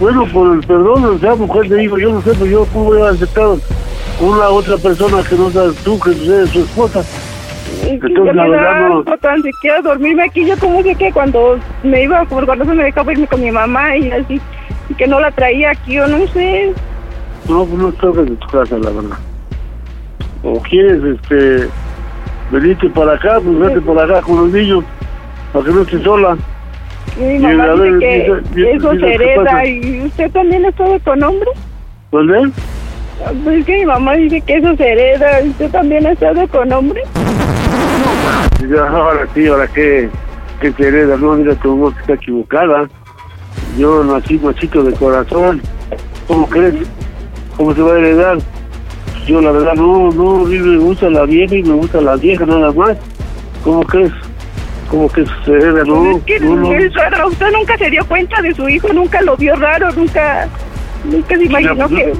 [0.00, 2.86] Bueno, por el perdón, o sea, mujer, te digo, yo no sé, pero yo cómo
[2.86, 3.46] voy a aceptar
[4.18, 7.02] con una otra persona que no seas tú, que eres su esposa.
[7.82, 10.46] Entonces, la verdad, da no- asco tan siquiera dormirme aquí.
[10.46, 13.50] Yo como sé que cuando me iba, por cuando se me dejaba irme con mi
[13.50, 14.40] mamá y así,
[14.94, 16.72] que no la traía aquí, o no sé.
[17.48, 19.16] No, pues no salgas de tu casa, la verdad.
[20.42, 21.68] O quieres, este,
[22.52, 24.84] venirte para acá, pues vete para acá con los niños,
[25.52, 26.36] para que no estés sola.
[27.16, 29.66] Y mi mamá dice ver, que dice- dice- eso dice, se ¿qué hereda.
[29.66, 31.54] ¿Y usted también ha estado con hombres?
[32.10, 32.52] ¿Pues ven?
[33.44, 35.40] Pues es que mi mamá dice que eso se hereda.
[35.44, 37.04] ¿Usted también ha estado con hombres?
[38.62, 40.08] Y ya, ahora sí, ahora que,
[40.60, 42.88] que se hereda, no, mira, tu voz está equivocada.
[43.76, 45.60] Yo nací machito de corazón.
[46.26, 46.74] ¿Cómo crees?
[47.56, 48.38] ¿Cómo se va a heredar?
[49.26, 52.16] Yo la verdad no, no, a mí me gusta la vieja y me gusta la
[52.16, 52.96] vieja nada más.
[53.62, 54.12] ¿Cómo crees?
[54.90, 55.82] ¿Cómo que se hereda?
[55.84, 56.70] No, Pues es que no, no.
[56.94, 57.28] raro.
[57.28, 60.48] Usted nunca se dio cuenta de su hijo, nunca lo vio raro, nunca,
[61.10, 62.12] nunca se imaginó pues, que...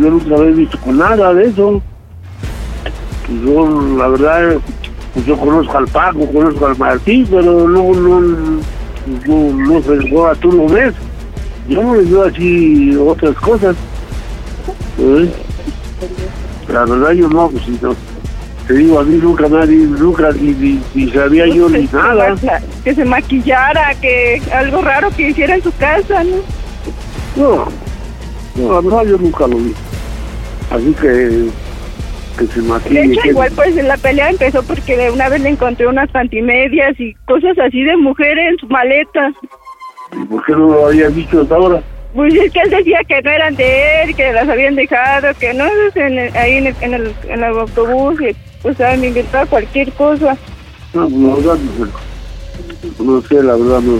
[0.00, 1.80] Yo nunca había visto con nada de eso.
[3.44, 4.56] yo, la verdad,
[5.14, 8.60] pues yo conozco al Paco, conozco al Martín, pero no, no,
[9.26, 10.94] no, no tú lo ves.
[11.68, 13.76] Yo no les veo así otras cosas.
[14.98, 15.30] ¿eh?
[16.68, 17.64] La verdad yo no, pues.
[18.66, 22.34] Te digo, a mí nunca nadie, nunca ni, ni, ni sabía yo ni nada.
[22.84, 26.36] Que se maquillara, que algo raro que hiciera en su casa, ¿no?
[27.36, 27.66] No,
[28.54, 29.74] no, la verdad yo nunca lo vi.
[30.70, 31.48] Así que,
[32.38, 33.02] que se De maquille.
[33.04, 36.98] hecho, que- igual pues la pelea empezó porque de una vez le encontré unas pantimedias
[36.98, 39.32] y cosas así de mujer en su maleta.
[40.12, 41.82] ¿Y ¿Por qué no lo habías dicho hasta ahora?
[42.14, 45.54] Pues es que él decía que no eran de él, que las habían dejado, que
[45.54, 45.64] no,
[45.94, 49.46] en el- ahí en el, en, el, en el autobús, y pues ah, me inventaba
[49.46, 50.36] cualquier cosa.
[50.92, 53.04] No, pues, la verdad no.
[53.04, 53.98] No sé, la verdad no.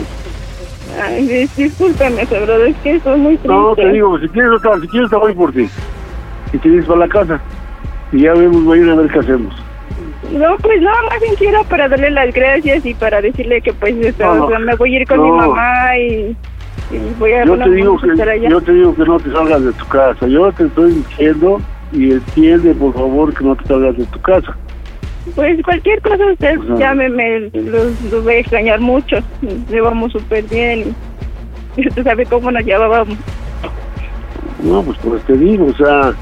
[1.00, 3.48] Ay, dis- discúlpeme, pero es que estoy muy triste.
[3.48, 5.68] No, te digo, si quieres, otra- si quieres, te voy por ti.
[6.52, 7.40] Y te vienes para la casa.
[8.12, 9.54] Y ya vemos mañana a ver qué hacemos.
[10.32, 13.94] No, pues no, más bien quiero para darle las gracias y para decirle que pues
[14.18, 15.24] No, o sea, me voy a ir con no.
[15.24, 16.36] mi mamá y,
[16.92, 18.08] y voy a Yo te digo que
[18.48, 20.26] yo te digo que no te salgas de tu casa.
[20.26, 21.60] Yo te estoy diciendo
[21.92, 24.56] y entiende, por favor, que no te salgas de tu casa.
[25.34, 26.76] Pues cualquier cosa usted Ajá.
[26.78, 29.16] llámeme, los, los voy a extrañar mucho.
[29.68, 30.94] Llevamos súper bien
[31.76, 33.16] y usted sabe cómo nos llevábamos.
[34.62, 36.12] No, pues pues te digo, o sea,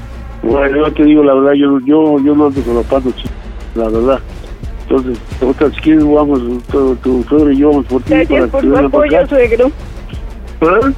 [0.43, 3.25] bueno, yo te digo la verdad, yo yo, yo no ando solapando, ch-
[3.75, 4.19] la verdad.
[4.87, 8.09] Entonces, otra si quieres, vamos, tu, tu suegro y yo vamos por ti.
[8.11, 9.71] para Gracias por para apoyo, suegro.
[10.61, 10.91] ¿Ah?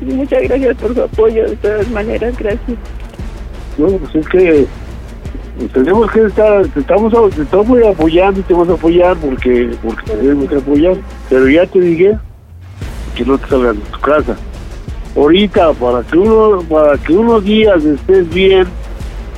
[0.00, 2.78] Muchas gracias por su apoyo, de todas maneras, gracias.
[3.78, 4.66] No, pues es que
[5.72, 10.10] tenemos que estar, te estamos, te estamos apoyando y te vamos a apoyar porque, porque
[10.12, 10.96] tenemos que apoyar.
[11.30, 12.18] Pero ya te dije
[13.14, 14.36] que no te salgas de tu casa.
[15.16, 18.66] Ahorita, para que uno, para que unos días estés bien,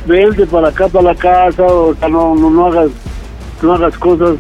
[0.07, 2.89] vente para acá, para la casa, o sea, no, no, no hagas,
[3.63, 4.37] no hagas cosas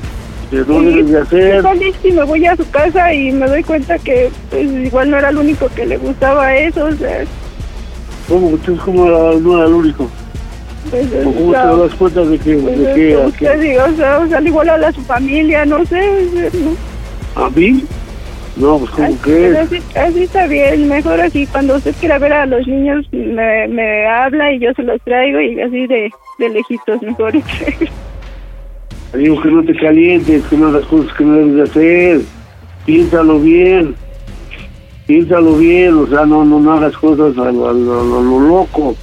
[0.50, 1.64] que no debes de hacer.
[2.04, 5.28] Y me voy a su casa y me doy cuenta que pues igual no era
[5.28, 7.24] el único que le gustaba eso, o sea,
[8.28, 8.52] ¿Cómo?
[8.84, 10.08] ¿cómo era- no era el único?
[10.90, 13.30] pues, ¿O ¿Cómo sea, te das cuenta de que, pues, de que, o
[13.96, 17.44] sea, o sea, al igual a la su familia, no sé, ¿no?
[17.44, 17.84] a mí?
[18.56, 19.56] No, pues ¿cómo Así, crees?
[19.58, 24.06] así, así está bien, mejor así, cuando usted quiera ver a los niños, me, me
[24.06, 27.32] habla y yo se los traigo y así de, de lejitos, mejor.
[29.14, 32.20] Digo que no te calientes, que no hagas cosas que no debes de hacer.
[32.84, 33.94] Piénsalo bien.
[35.06, 38.40] Piénsalo bien, o sea, no, no, no hagas cosas a lo, a lo- a lo-
[38.40, 38.94] loco.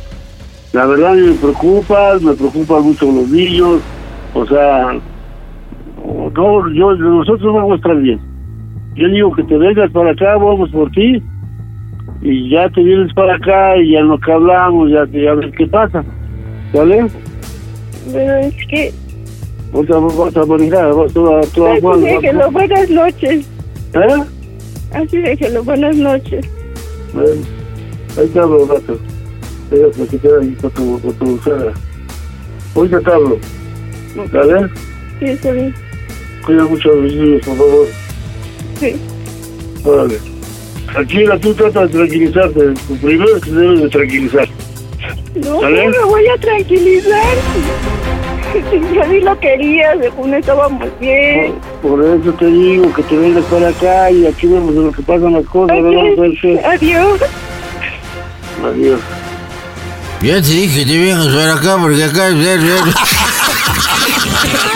[0.74, 3.82] La verdad me preocupa, me preocupan mucho los niños.
[4.34, 4.94] O sea,
[6.36, 8.20] no, yo, nosotros vamos a estar bien.
[8.96, 11.22] Yo digo que te vengas para acá, vamos por ti.
[12.22, 16.04] Y ya te vienes para acá y ya que hablamos, ya, ya ves qué pasa.
[16.74, 17.08] ¿Vale?
[18.12, 18.94] Pero es que,
[19.74, 23.50] Vas a, vas a manejar, vas a vas a- déjelo, buenas noches,
[23.94, 24.24] ¿Eh?
[24.94, 26.46] así déjelo, buenas noches.
[27.14, 27.42] Bueno,
[28.20, 28.98] ahí te hablo, gato.
[29.72, 31.74] Déjame que te ahí con tu, con tu suegra.
[32.76, 33.38] Ahorita te hablo.
[34.32, 34.68] ¿Vale?
[35.20, 35.74] Sí, está bien,
[36.46, 37.88] Cuida mucho a los niños, por favor.
[38.80, 38.96] Sí.
[39.84, 40.20] Órale.
[40.92, 42.60] Tranquila, tú trata de tranquilizarte.
[42.66, 44.48] Lo primero es que debes de tranquilizar.
[45.36, 45.86] No, ¿Sale?
[45.86, 47.36] no me voy a tranquilizar.
[48.72, 51.56] Yo ni lo quería, según estábamos bien.
[51.82, 55.34] Por eso te digo que te vengas para acá y aquí vemos lo que pasan
[55.34, 55.76] las cosas.
[55.80, 55.84] ¿no?
[55.92, 57.20] Vamos a ver qué- Adiós.
[58.64, 59.00] Adiós.
[60.22, 62.80] Ya te dije que te vienes para acá porque acá es ver, ver.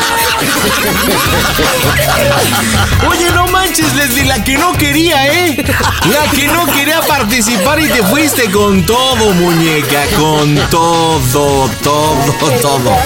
[3.10, 5.64] Oye, no manches, Leslie, la que no quería, ¿eh?
[6.12, 12.98] La que no quería participar y te fuiste con todo, muñeca, con todo, todo, todo.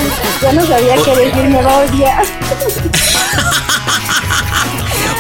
[0.42, 2.24] Ya no sabía qué decir, me va a odiar.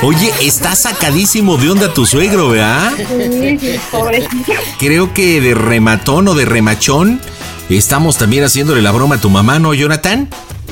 [0.04, 2.92] Oye, está sacadísimo de onda tu suegro, ¿verdad?
[2.98, 4.54] Sí, sí, pobrecito.
[4.80, 7.22] Creo que de rematón o de remachón
[7.70, 10.28] estamos también haciéndole la broma a tu mamá, ¿no, Jonathan?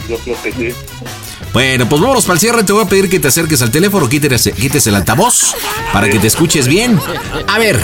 [0.09, 0.73] Yo creo que sí.
[1.53, 2.63] Bueno, pues vámonos para el cierre.
[2.63, 5.55] Te voy a pedir que te acerques al teléfono, quites, el altavoz
[5.91, 6.99] para que te escuches bien.
[7.47, 7.79] A ver,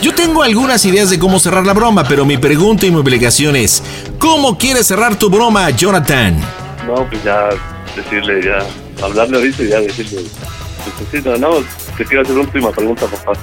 [0.00, 3.56] yo tengo algunas ideas de cómo cerrar la broma, pero mi pregunta y mi obligación
[3.56, 3.82] es:
[4.18, 6.38] ¿cómo quieres cerrar tu broma, Jonathan?
[6.86, 7.48] No, pues ya
[7.96, 10.22] decirle, ya, hablarle ahorita y ya decirle,
[11.10, 11.50] pues no,
[11.96, 13.38] te quiero hacer una última pregunta, papá.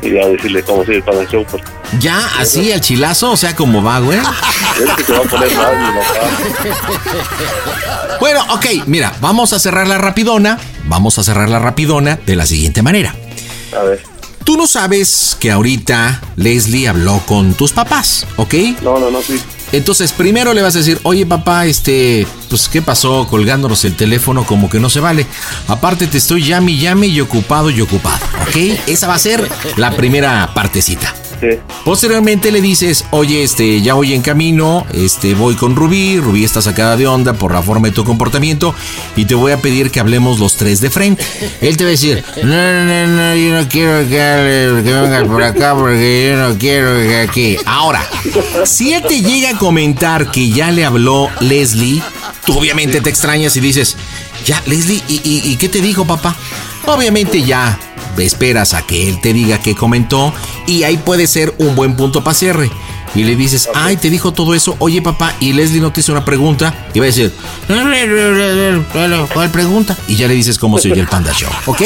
[0.00, 1.66] Y ya decirle cómo sigue para el show, porque
[1.98, 3.32] ¿Ya así al chilazo?
[3.32, 4.18] O sea, ¿cómo va, güey?
[4.18, 7.18] es que se va a poner mal, mi papá.
[8.20, 10.58] Bueno, ok, mira, vamos a cerrar la rapidona.
[10.84, 13.14] Vamos a cerrar la rapidona de la siguiente manera.
[13.76, 14.02] A ver.
[14.44, 18.54] Tú no sabes que ahorita Leslie habló con tus papás, ¿ok?
[18.82, 19.40] No, no, no, sí.
[19.72, 24.44] Entonces, primero le vas a decir, oye papá, este, pues ¿qué pasó colgándonos el teléfono?
[24.44, 25.26] Como que no se vale.
[25.66, 28.56] Aparte te estoy llame llame y ocupado y ocupado, ¿ok?
[28.86, 31.17] Esa va a ser la primera partecita.
[31.84, 36.60] Posteriormente le dices, oye, este, ya voy en camino, este, voy con Rubí, Rubí está
[36.60, 38.74] sacada de onda por la forma de tu comportamiento
[39.16, 41.24] y te voy a pedir que hablemos los tres de frente.
[41.60, 45.42] Él te va a decir, no, no, no, yo no quiero que, que vengas por
[45.42, 47.56] acá porque yo no quiero que aquí.
[47.64, 48.04] Ahora,
[48.64, 52.02] si él te llega a comentar que ya le habló Leslie,
[52.44, 53.96] tú obviamente te extrañas y dices,
[54.44, 56.36] ya, Leslie, ¿y, y, y qué te dijo papá?
[56.86, 57.78] Obviamente ya
[58.22, 60.32] esperas a que él te diga qué comentó
[60.68, 62.70] y ahí puede ser un buen punto para cierre.
[63.14, 66.12] Y le dices, ay, te dijo todo eso, oye papá, y Leslie no te hizo
[66.12, 67.32] una pregunta, y va a decir,
[69.32, 69.96] ¿cuál pregunta?
[70.06, 71.80] Y ya le dices cómo se oye el Panda Show, ¿ok?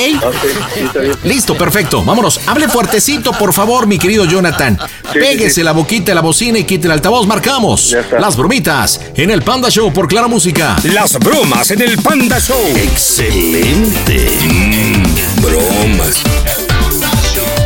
[1.23, 2.40] Listo, perfecto, vámonos.
[2.47, 4.77] Hable fuertecito, por favor, mi querido Jonathan.
[5.12, 5.62] Sí, Péguese sí, sí.
[5.62, 7.27] la boquita, la bocina y quite el altavoz.
[7.27, 10.77] Marcamos las bromitas en el Panda Show por Clara Música.
[10.83, 12.61] Las bromas en el Panda Show.
[12.75, 14.29] Excelente.
[14.42, 16.62] Mm, bromas.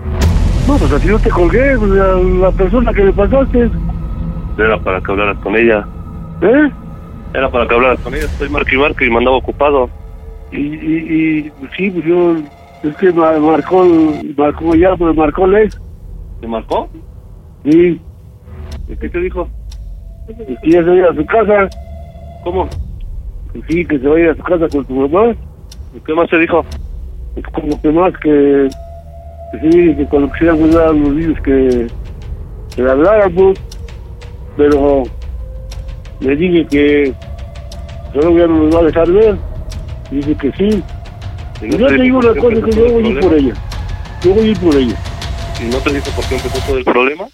[0.67, 3.69] No, pues a ti no te colgué, pues, a la persona que le pasaste.
[4.59, 5.85] Era para que hablaras con ella.
[6.41, 6.69] ¿Eh?
[7.33, 8.25] Era para que hablaras con ella.
[8.25, 9.89] Estoy marque y marque y me andaba ocupado.
[10.51, 11.05] Y, y,
[11.45, 12.35] y pues, sí, pues yo,
[12.83, 13.85] es que ma- marcó,
[14.37, 15.79] marcó ya, pues marcó Lex.
[16.41, 16.89] ¿Te marcó?
[17.63, 17.99] Sí,
[18.87, 19.47] ¿Y qué te dijo?
[20.27, 21.69] que ya se vaya a su casa.
[22.43, 22.67] ¿Cómo?
[23.51, 25.33] Pues sí, que se vaya a su casa con tu mamá.
[25.95, 26.63] ¿Y qué más te dijo?
[27.33, 28.69] Pues como que más que,
[29.51, 31.87] que sí, que cuando quisieran cuidar a los niños que,
[32.75, 33.59] que le hablaran, pues.
[34.59, 35.03] Pero
[36.19, 37.13] le dije que
[38.13, 39.37] solo ya no nos va a dejar ver.
[40.11, 40.83] Dice que sí.
[41.61, 43.53] ¿Y Y no yo te digo una cosa, que yo voy a ir por ella.
[44.21, 44.95] Yo voy a ir por ella.
[45.61, 47.27] ¿Y no te dijo por qué empezó todo el problema?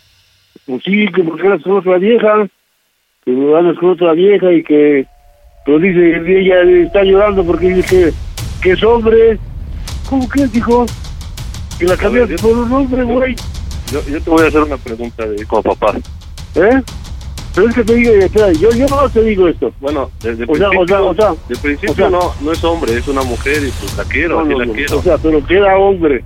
[0.67, 2.47] Pues sí, que porque andas con otra vieja,
[3.25, 5.07] que andas con otra vieja y que,
[5.65, 8.13] pero dice, ella está llorando porque dice que,
[8.61, 9.39] que es hombre.
[10.07, 10.85] ¿Cómo que dijo?
[11.79, 13.35] Que la cambiaste por un hombre, güey.
[13.91, 15.95] Yo, yo te voy a hacer una pregunta de a papá.
[16.53, 16.81] ¿Eh?
[17.55, 19.71] Pero es que te digo, espera, yo, yo no te digo esto.
[19.79, 22.51] Bueno, desde O sea, o principio, sea, o sea, de principio o sea- no, no
[22.51, 24.97] es hombre, es una mujer y pues la quiero, No, la no, quiero.
[24.97, 26.23] O sea, pero que era hombre.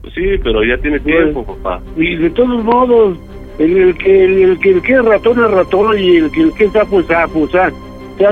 [0.00, 1.80] Pues sí, pero ya tiene tiempo, papá.
[1.96, 3.18] Y de todos modos,
[3.58, 6.40] el, el que el, el que el que es ratón es ratón y el que
[6.40, 7.70] el que es sapo es sapo, o sea,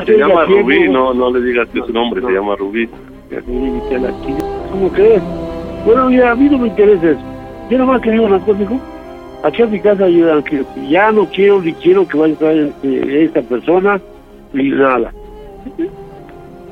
[0.07, 0.63] se llama tiempo.
[0.69, 2.89] Rubí, no, no le digas que es un hombre, se llama Rubí.
[4.71, 5.23] ¿Cómo crees?
[5.85, 7.21] Bueno, mira, a mí no me interesa eso.
[7.71, 8.81] Yo nomás que digo una cosa, hijo.
[9.43, 12.55] Aquí a mi casa yo que ya no quiero ni quiero que vaya a estar
[12.57, 14.01] este, esta persona
[14.53, 15.13] ni nada.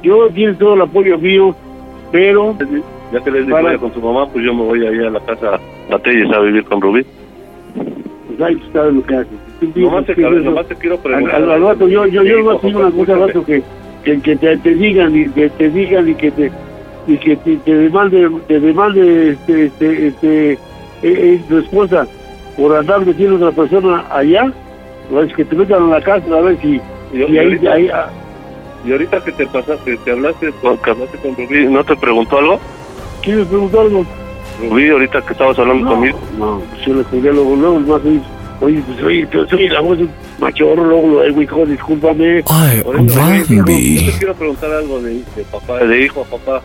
[0.03, 1.55] Yo tiene todo el apoyo mío,
[2.13, 2.55] pero
[3.11, 5.21] Ya que les digo Para- con su mamá, pues yo me voy ahí a la
[5.21, 5.59] casa
[5.91, 7.03] Batelles a vivir con Rubí.
[8.27, 9.33] pues ahí sabes lo que haces.
[9.61, 11.37] Tú Nomás te, nomás te quiero preguntar.
[11.43, 13.63] al- al rato, yo, yo, yo te digo una cosa al rato que,
[14.05, 16.53] que, que te, te digan y que te digan y que te
[17.07, 20.59] y que te, te demande te demande este este este eh,
[21.03, 22.07] eh, tu esposa
[22.59, 24.53] por andar metiendo a otra persona allá
[25.09, 26.81] pues que te metan a la cárcel a ver si
[27.13, 28.09] Y, y y ahí, ahorita, ahí ah,
[28.85, 32.39] y ahorita que te pasaste, te hablaste con, que hablaste con Rubí, ¿no te preguntó
[32.39, 32.61] algo?
[33.23, 34.05] ¿quién me preguntó algo?
[34.61, 36.19] Rubí, ahorita que estabas hablando no, conmigo.
[36.37, 38.21] no pues yo le colgué luego luego más oye
[38.61, 42.83] oye pues oye yo soy la voz de un machorro luego lo hijo discúlpame Ay,
[42.85, 44.05] Bambi.
[44.05, 46.63] Yo te quiero preguntar algo de, de papá, de hijo a papá.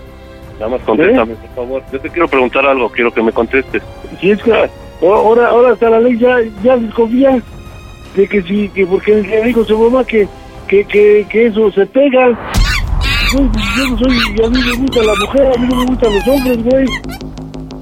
[0.60, 1.84] Nada más contéstame, por favor.
[1.91, 3.82] Yo te quiero preguntar algo, quiero que me contestes.
[4.19, 4.51] si es que
[5.11, 7.41] ahora ahora hasta la ley ya ya desconfía
[8.15, 10.27] de que sí que porque le dijo su mamá que
[10.67, 12.29] que, que, que eso se pega.
[13.35, 16.13] Pues yo no soy a mí me gusta la mujer a mí no me gustan
[16.13, 16.86] los hombres güey.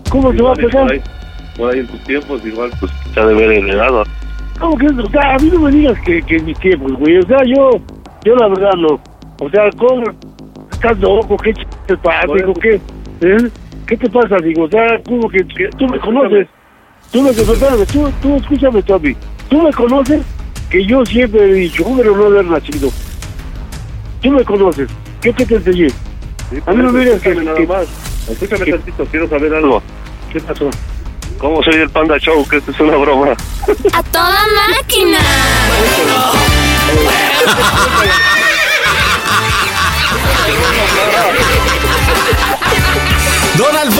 [0.09, 1.01] Cómo se va a y pegar Por ahí,
[1.57, 4.03] por ahí en tus tiempos, igual, pues se ha de ver heredado.
[4.59, 7.17] cómo que o sea a mí no me digas que que en mis tiempos güey.
[7.17, 7.71] O sea yo
[8.23, 8.99] yo la verdad no.
[9.39, 10.03] O sea ¿cómo?
[10.71, 12.81] estás loco qué ch te pasa digo qué
[13.21, 13.49] ¿Eh?
[13.85, 16.47] qué te pasa digo o sea como que, que tú me conoces
[17.11, 19.15] Tú lo que perdóname, tú, tú escúchame, Tommy.
[19.49, 20.21] Tú me conoces
[20.69, 22.89] que yo siempre he dicho, número no haber nacido.
[24.21, 24.89] Tú me conoces.
[25.21, 25.89] ¿Yo qué te enseñé?
[25.89, 27.87] Sí, a mí no me digas que, nada que, más.
[28.29, 29.83] Escúchame que, tantito, quiero saber algo.
[30.31, 30.69] ¿Qué pasó?
[31.37, 32.47] ¿Cómo soy el Panda Show?
[32.47, 33.31] Que esto es una broma.
[33.93, 35.19] ¡A toda máquina!
[43.57, 43.93] Donald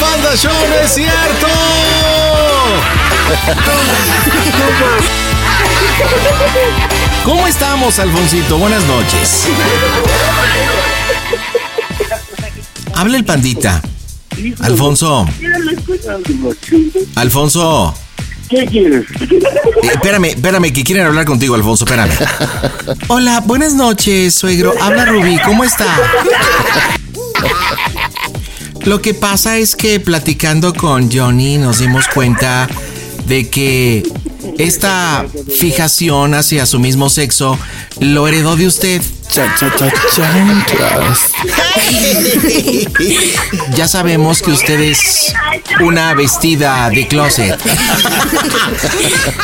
[0.00, 1.46] Panda Show, no es cierto.
[7.24, 8.58] ¿Cómo estamos, Alfonsito?
[8.58, 9.48] Buenas noches.
[12.94, 13.82] Habla el pandita.
[14.60, 15.26] Alfonso.
[17.14, 17.94] Alfonso.
[18.48, 19.06] ¿Qué quieres?
[19.20, 22.12] Eh, espérame, espérame, que quieren hablar contigo, Alfonso, espérame.
[23.08, 24.72] Hola, buenas noches, suegro.
[24.80, 25.86] Habla Rubí, ¿cómo está?
[28.86, 32.68] Lo que pasa es que platicando con Johnny nos dimos cuenta
[33.26, 34.02] de que
[34.58, 35.24] esta
[35.58, 37.58] fijación hacia su mismo sexo
[38.00, 39.02] lo heredó de usted.
[43.74, 45.34] Ya sabemos que usted es
[45.80, 47.58] una vestida de closet.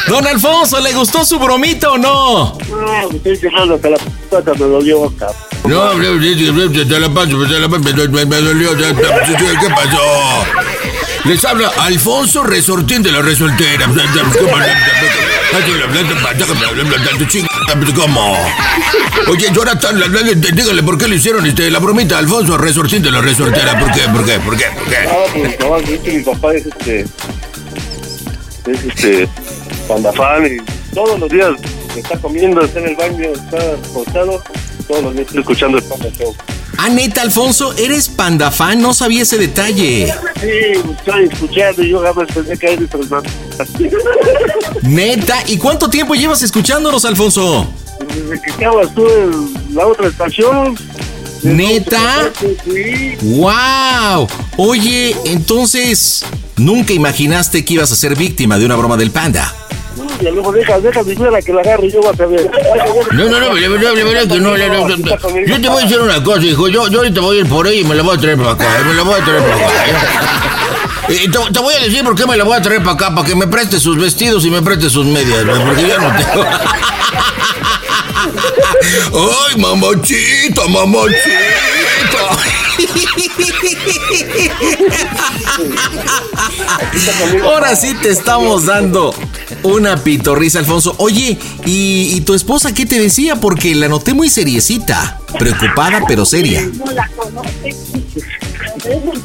[0.09, 2.57] Don Alfonso, ¿le gustó su bromita o no?
[2.71, 3.99] No, me estoy quejando que la
[4.31, 5.27] pata me dolió acá.
[5.65, 8.77] No, te la paso, te la paso, me, me- me dolió.
[8.77, 8.95] ¿Qué
[9.75, 10.01] pasó?
[11.25, 13.87] Les habla Alfonso Resortín de la Resoltera.
[17.95, 18.37] ¿Cómo?
[19.29, 20.03] Oye, Jonathan,
[20.53, 23.79] dígale por qué le hicieron este, la bromita Alfonso Resortín de la Resortera.
[23.79, 24.01] ¿Por qué?
[24.09, 24.39] ¿Por qué?
[24.41, 24.67] ¿Por qué?
[24.75, 24.97] ¿Por qué?
[25.09, 27.01] Ah, pues no, mi papá es este.
[28.67, 29.29] Es este.
[29.87, 31.51] Pandafán y todos los días
[31.97, 33.59] está comiendo, está en el baño, está
[33.91, 34.43] acostado.
[34.89, 36.35] Todos los días estoy escuchando el Panda Show.
[36.85, 38.81] Ah, neta, Alfonso, ¿eres panda fan?
[38.81, 40.13] No sabía ese detalle.
[40.41, 43.29] Sí, estoy escuchando y yo jamás pensé que eres hermano.
[44.83, 47.73] Neta, ¿y cuánto tiempo llevas escuchándonos, Alfonso?
[48.09, 50.77] Desde que estabas tú en la otra estación.
[51.45, 52.33] ¿Neta?
[53.23, 54.27] ¡Wow!
[54.57, 56.25] Oye, entonces,
[56.57, 59.55] ¿nunca imaginaste que ibas a ser víctima de una broma del panda?
[60.31, 62.51] Y deja, deja mi suegra que la agarre y yo voy a saber.
[63.13, 64.97] No, no, no, la verdad, la verdad que no, la- la- la-
[65.47, 66.69] Yo te voy a decir una cosa, hijo.
[66.69, 68.53] Yo, yo ahorita voy a ir por ahí y me la voy a traer para
[68.53, 68.65] acá.
[68.65, 69.67] eh, Me la voy a traer para acá.
[71.09, 71.25] eh.
[71.25, 73.27] Eh, te, voy a decir por qué me la voy a traer para acá, para
[73.27, 76.45] que me preste sus vestidos y me preste sus medias, porque ya no tengo.
[79.15, 81.19] ¡Ay, mamachita, mamachita!
[87.45, 89.15] Ahora sí te estamos dando
[89.63, 90.95] una pitorrisa, Alfonso.
[90.99, 93.37] Oye, ¿y, y tu esposa qué te decía?
[93.37, 95.19] Porque la noté muy seriecita.
[95.39, 96.63] Preocupada, pero seria.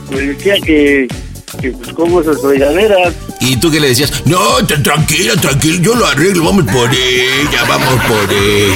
[0.09, 1.07] Me decía que,
[1.61, 3.13] que pues como esas regaderas.
[3.39, 4.11] ¿Y tú qué le decías?
[4.25, 8.75] No, tra- tranquila, tranquila, yo lo arreglo, vamos por ella, vamos por ella.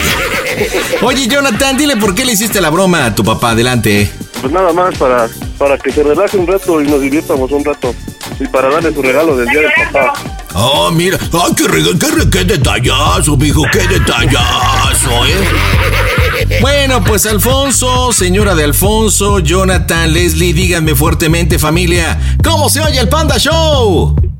[1.01, 3.51] Oye, Jonathan, dile por qué le hiciste la broma a tu papá.
[3.51, 4.11] Adelante.
[4.41, 7.93] Pues nada más para, para que se relaje un rato y nos divirtamos un rato.
[8.39, 10.13] Y para darle su regalo del día del papá.
[10.55, 16.57] Oh, mira, ay, qué, rega- qué, re- qué detallazo, mijo, qué detallazo, ¿eh?
[16.59, 23.09] Bueno, pues Alfonso, señora de Alfonso, Jonathan, Leslie, díganme fuertemente, familia, ¿cómo se oye el
[23.09, 24.15] Panda Show?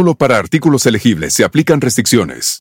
[0.00, 2.60] Solo para artículos elegibles se aplican restricciones.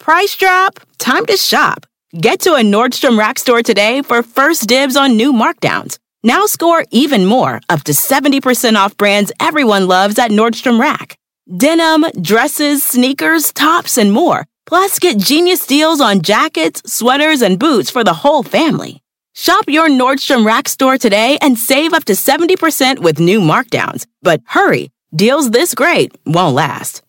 [0.00, 0.80] Price drop?
[0.98, 1.86] Time to shop.
[2.20, 5.96] Get to a Nordstrom Rack store today for first dibs on new markdowns.
[6.24, 11.16] Now score even more, up to 70% off brands everyone loves at Nordstrom Rack.
[11.56, 14.46] Denim, dresses, sneakers, tops, and more.
[14.66, 19.00] Plus, get genius deals on jackets, sweaters, and boots for the whole family.
[19.36, 24.04] Shop your Nordstrom Rack store today and save up to 70% with new markdowns.
[24.20, 27.02] But hurry, deals this great won't last.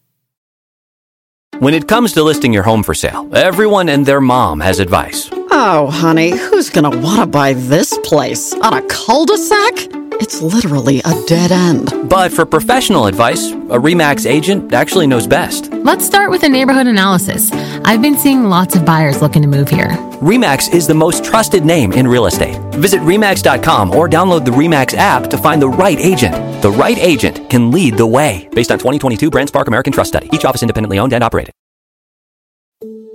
[1.60, 5.30] When it comes to listing your home for sale, everyone and their mom has advice.
[5.52, 8.54] Oh, honey, who's gonna wanna buy this place?
[8.54, 9.74] On a cul de sac?
[10.22, 11.92] It's literally a dead end.
[12.08, 15.72] But for professional advice, a REMAX agent actually knows best.
[15.74, 17.52] Let's start with a neighborhood analysis.
[17.86, 19.90] I've been seeing lots of buyers looking to move here.
[20.22, 22.56] REMAX is the most trusted name in real estate.
[22.76, 26.62] Visit REMAX.com or download the REMAX app to find the right agent.
[26.62, 28.48] The right agent can lead the way.
[28.56, 30.30] Based on 2022 BrandSpark American Trust Study.
[30.32, 31.52] Each office independently owned and operated.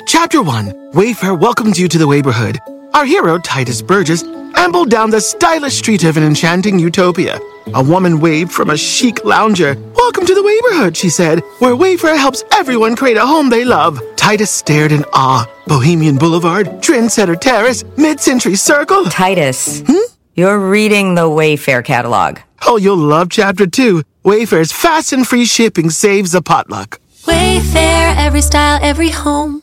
[0.06, 2.60] Chapter 1 Wayfair welcomes you to the neighborhood.
[2.94, 4.22] Our hero, Titus Burgess,
[4.54, 7.38] ambled down the stylish street of an enchanting utopia.
[7.74, 9.74] A woman waved from a chic lounger.
[9.96, 14.00] Welcome to the neighborhood, she said, where Wayfair helps everyone create a home they love.
[14.16, 15.44] Titus stared in awe.
[15.66, 19.06] Bohemian Boulevard, Trendsetter Terrace, Mid Century Circle.
[19.06, 20.06] Titus, Hmm?
[20.34, 22.38] You're reading the Wayfair catalog.
[22.66, 24.02] Oh, you'll love Chapter 2.
[24.26, 26.98] Wayfair's fast and free shipping saves a potluck.
[27.26, 29.62] Wayfair, every style, every home.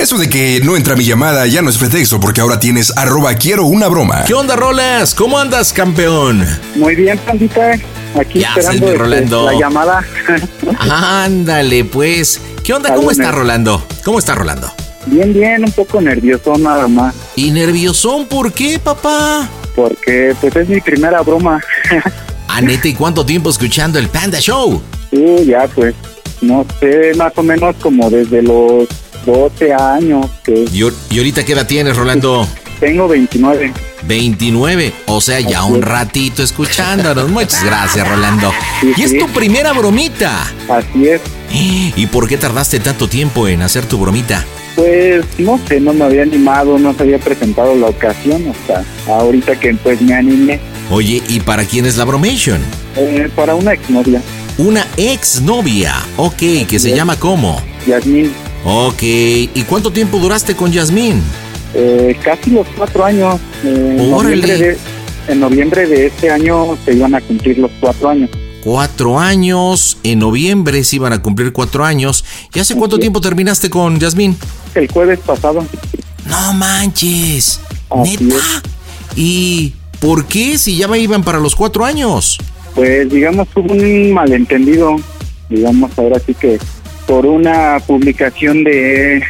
[0.00, 3.34] Eso de que no entra mi llamada ya no es pretexto porque ahora tienes arroba
[3.34, 4.24] quiero una broma.
[4.26, 5.14] ¿Qué onda, Rolas?
[5.14, 6.44] ¿Cómo andas, campeón?
[6.76, 7.72] Muy bien, pandita.
[8.18, 9.46] Aquí Ya, esperando este, Rolando.
[9.52, 10.04] la llamada.
[11.24, 12.40] Ándale, pues.
[12.64, 12.94] ¿Qué onda?
[12.94, 13.86] ¿Cómo está Rolando?
[14.04, 14.72] ¿Cómo está Rolando?
[15.10, 17.14] Bien, bien, un poco nervioso nada más.
[17.36, 19.48] ¿Y nerviosón por qué, papá?
[19.74, 21.60] Porque pues es mi primera broma.
[22.62, 24.82] Neta, ¿y cuánto tiempo escuchando el Panda Show?
[25.10, 25.94] Sí, ya pues,
[26.40, 28.88] no sé, más o menos como desde los
[29.24, 32.46] 12 años que ¿Y, ahor- y ahorita qué edad tienes, Rolando?
[32.80, 33.72] tengo 29.
[34.04, 37.30] 29, o sea, ya un ratito escuchándonos.
[37.30, 38.52] Muchas gracias, Rolando.
[38.96, 40.44] Y es tu primera bromita.
[40.68, 41.20] Así es.
[41.50, 44.44] ¿Y por qué tardaste tanto tiempo en hacer tu bromita?
[44.76, 49.58] Pues no sé, no me había animado, no se había presentado la ocasión hasta ahorita
[49.58, 52.60] que pues me animé Oye, ¿y para quién es la bromation?
[52.96, 54.22] eh, para una exnovia,
[54.56, 55.96] Una exnovia.
[56.16, 56.36] Ok,
[56.68, 57.60] que se llama ¿cómo?
[57.88, 58.32] Yasmín.
[58.64, 61.22] Ok, ¿y cuánto tiempo duraste con Yasmín?
[61.74, 63.40] Eh, casi los cuatro años.
[63.64, 64.78] eh, en, noviembre de,
[65.28, 68.30] en noviembre de este año se iban a cumplir los cuatro años.
[68.64, 72.24] Cuatro años, en noviembre se iban a cumplir cuatro años.
[72.52, 74.36] ¿Y hace cuánto tiempo terminaste con Yasmín?
[74.74, 75.64] El jueves pasado.
[76.26, 77.60] No manches.
[77.94, 78.62] ¿Neta?
[79.16, 82.38] ¿Y por qué si ya iban para los cuatro años?
[82.74, 84.96] Pues digamos hubo un malentendido,
[85.48, 86.58] digamos ahora sí que
[87.06, 89.22] por una publicación de,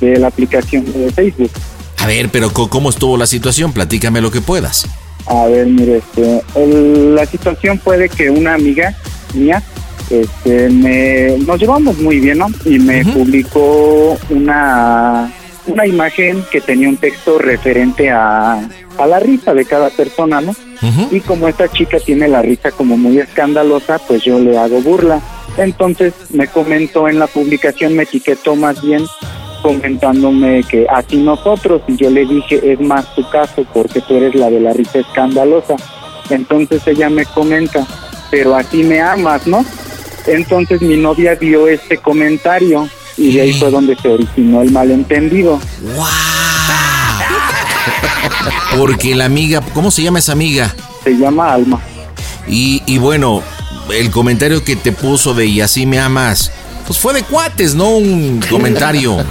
[0.00, 1.50] de la aplicación de Facebook.
[2.04, 3.72] A ver, pero ¿cómo estuvo la situación?
[3.72, 4.86] Platícame lo que puedas.
[5.26, 8.94] A ver, mire, este, el- la situación fue de que una amiga
[9.32, 9.62] mía,
[10.10, 12.48] este, me, nos llevamos muy bien, ¿no?
[12.66, 15.32] Y me publicó una,
[15.66, 20.54] una imagen que tenía un texto referente a, a la risa de cada persona, ¿no?
[21.10, 25.22] Y como esta chica tiene la risa como muy escandalosa, pues yo le hago burla.
[25.56, 29.06] Entonces me comentó en la publicación, me etiquetó más bien
[29.64, 34.34] comentándome que así nosotros y yo le dije es más tu caso porque tú eres
[34.34, 35.74] la de la risa escandalosa
[36.28, 37.86] entonces ella me comenta
[38.30, 39.64] pero así me amas no
[40.26, 42.86] entonces mi novia vio este comentario
[43.16, 45.58] y de ahí fue donde se originó el malentendido
[48.76, 50.74] Porque la amiga, ¿cómo se llama esa amiga?
[51.04, 51.80] Se llama Alma.
[52.48, 53.40] Y, y bueno,
[53.92, 56.50] el comentario que te puso de y así me amas,
[56.86, 59.16] pues fue de cuates, no un comentario.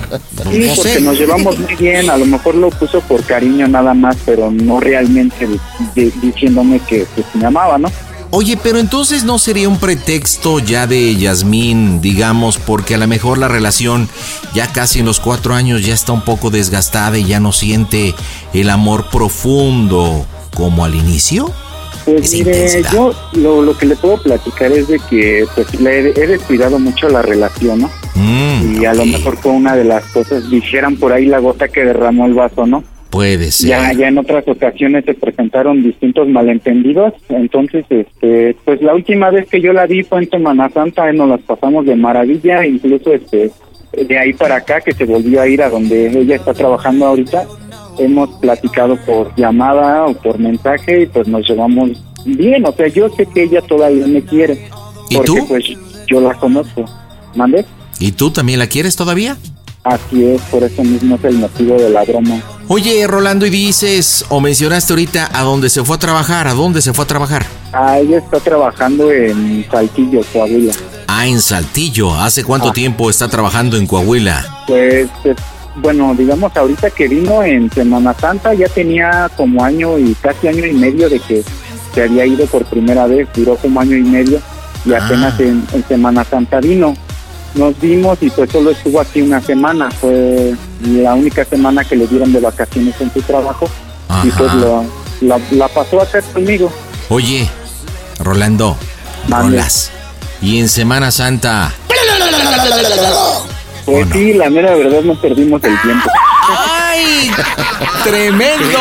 [0.52, 1.02] Sí, no porque sé.
[1.02, 4.80] nos llevamos muy bien, a lo mejor lo puso por cariño nada más, pero no
[4.80, 5.48] realmente
[5.96, 7.90] de- diciéndome que pues, me amaba, ¿no?
[8.32, 13.38] Oye, pero entonces no sería un pretexto ya de Yasmín, digamos, porque a lo mejor
[13.38, 14.10] la relación
[14.56, 18.16] ya casi en los cuatro años ya está un poco desgastada y ya no siente
[18.54, 20.26] el amor profundo
[20.56, 21.52] como al inicio.
[22.06, 22.92] Pues mire, intensidad.
[22.92, 26.80] yo lo, lo que le puedo platicar es de que pues le he, he descuidado
[26.80, 27.90] mucho la relación, ¿no?
[28.16, 31.68] Mm, y a lo mejor fue una de las cosas, dijeran por ahí la gota
[31.68, 32.84] que derramó el vaso, ¿no?
[33.10, 33.70] Puede ser.
[33.70, 39.48] Ya, ya en otras ocasiones se presentaron distintos malentendidos, entonces, este, pues la última vez
[39.48, 43.14] que yo la vi fue en Semana Santa, y nos las pasamos de maravilla, incluso
[43.14, 43.52] este,
[43.94, 47.46] de ahí para acá que se volvió a ir a donde ella está trabajando ahorita,
[48.00, 51.92] hemos platicado por llamada o por mensaje y pues nos llevamos
[52.26, 54.68] bien, o sea, yo sé que ella todavía me quiere,
[55.10, 55.48] ¿Y porque tú?
[55.48, 55.66] pues
[56.08, 56.86] yo la conozco,
[57.36, 57.66] ¿mande?
[58.00, 59.38] ¿Y tú también la quieres todavía?
[59.84, 62.42] Así es, por eso mismo es el motivo de la broma.
[62.70, 66.82] Oye, Rolando, y dices, o mencionaste ahorita a dónde se fue a trabajar, ¿a dónde
[66.82, 67.46] se fue a trabajar?
[67.74, 70.74] Ah, ella está trabajando en Saltillo, Coahuila.
[71.08, 72.14] Ah, en Saltillo.
[72.16, 74.64] ¿Hace cuánto tiempo está trabajando en Coahuila?
[74.68, 75.36] Pues, es-
[75.76, 80.66] bueno, digamos, ahorita que vino en Semana Santa ya tenía como año y casi año
[80.66, 81.44] y medio de que
[81.94, 84.40] se había ido por primera vez, duró como año y medio
[84.86, 86.96] y apenas en, en Semana Santa vino.
[87.56, 90.56] Nos vimos y pues solo estuvo aquí una semana, fue
[90.88, 93.70] la única semana que le dieron de vacaciones en su trabajo
[94.24, 94.84] y pues lo-
[95.22, 96.72] la, la pasó a hacer conmigo.
[97.10, 97.48] Oye,
[98.20, 98.76] Rolando,
[99.30, 99.92] Rolas.
[100.42, 101.72] Y en Semana Santa,
[103.86, 106.10] Pues sí, la mera verdad no perdimos el tiempo.
[106.68, 107.32] ¡Ay!
[108.04, 108.80] ¡Tremendo!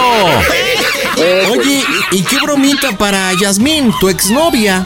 [1.50, 4.84] Oye, ¿y qué bromita para Yasmín, tu exnovia?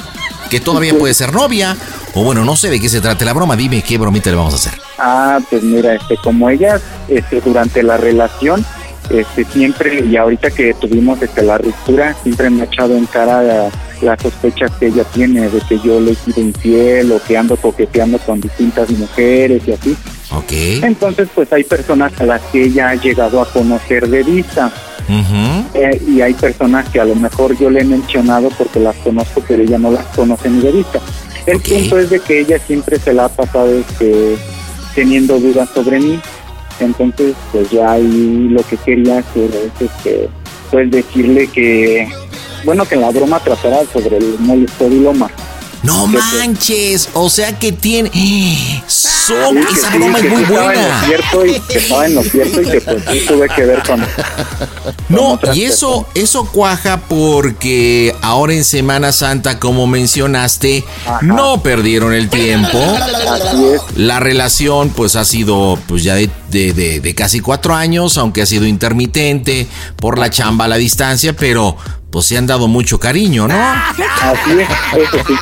[0.50, 1.76] Que todavía puede ser novia.
[2.18, 3.56] O bueno, no sé de qué se trata la broma.
[3.56, 4.72] Dime qué bromita le vamos a hacer.
[4.98, 8.64] Ah, pues mira, este, como ella, este, durante la relación,
[9.10, 13.42] este, siempre, y ahorita que tuvimos este, la ruptura, siempre me ha echado en cara
[13.42, 13.68] la-
[14.02, 17.56] las sospechas que ella tiene de que yo le he sido infiel o que ando
[17.56, 19.96] coqueteando con distintas mujeres y así.
[20.32, 20.52] Ok.
[20.84, 24.72] Entonces, pues hay personas a las que ella ha llegado a conocer de vista.
[25.74, 29.42] Eh, y hay personas que a lo mejor yo le he mencionado porque las conozco,
[29.46, 30.98] pero ella no las conoce ni de vista.
[31.46, 34.36] El punto es de que ella siempre se la ha pasado este,
[34.94, 36.20] teniendo dudas sobre mí.
[36.80, 40.28] Entonces, pues ya ahí lo que quería hacer es este,
[40.70, 42.08] pues decirle que,
[42.64, 45.30] bueno, que la broma tratara sobre el molestodiloma.
[45.82, 48.10] No manches, o sea que tiene.
[49.28, 51.04] Esa broma es muy buena.
[51.46, 54.04] Y que estaba en lo cierto y que pues sí tuve que ver con.
[55.08, 60.84] No, y eso, eso cuaja porque ahora en Semana Santa, como mencionaste,
[61.22, 62.78] no perdieron el tiempo.
[63.96, 68.46] La relación, pues, ha sido, pues, ya de, de, de casi cuatro años, aunque ha
[68.46, 69.66] sido intermitente
[69.96, 71.76] por la chamba a la distancia, pero
[72.10, 73.54] pues se han dado mucho cariño, ¿no?
[73.54, 74.02] Así
[74.60, 75.34] es, eso sí.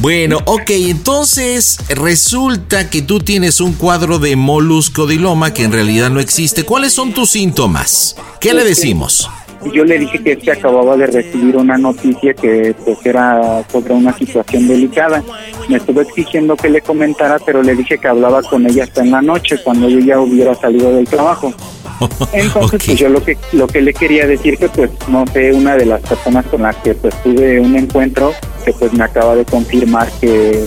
[0.00, 6.20] Bueno, ok, entonces resulta que tú tienes un cuadro de moluscodiloma que en realidad no
[6.20, 6.64] existe.
[6.64, 8.16] ¿Cuáles son tus síntomas?
[8.40, 9.28] ¿Qué le decimos?
[9.74, 14.16] Yo le dije que este acababa de recibir una noticia que pues era sobre una
[14.16, 15.22] situación delicada.
[15.68, 19.10] Me estuvo exigiendo que le comentara, pero le dije que hablaba con ella hasta en
[19.10, 21.52] la noche, cuando yo ya hubiera salido del trabajo.
[22.32, 25.76] Entonces, pues yo lo que lo que le quería decir que pues no sé, una
[25.76, 28.32] de las personas con las que pues tuve un encuentro
[28.64, 30.64] que pues me acaba de confirmar que,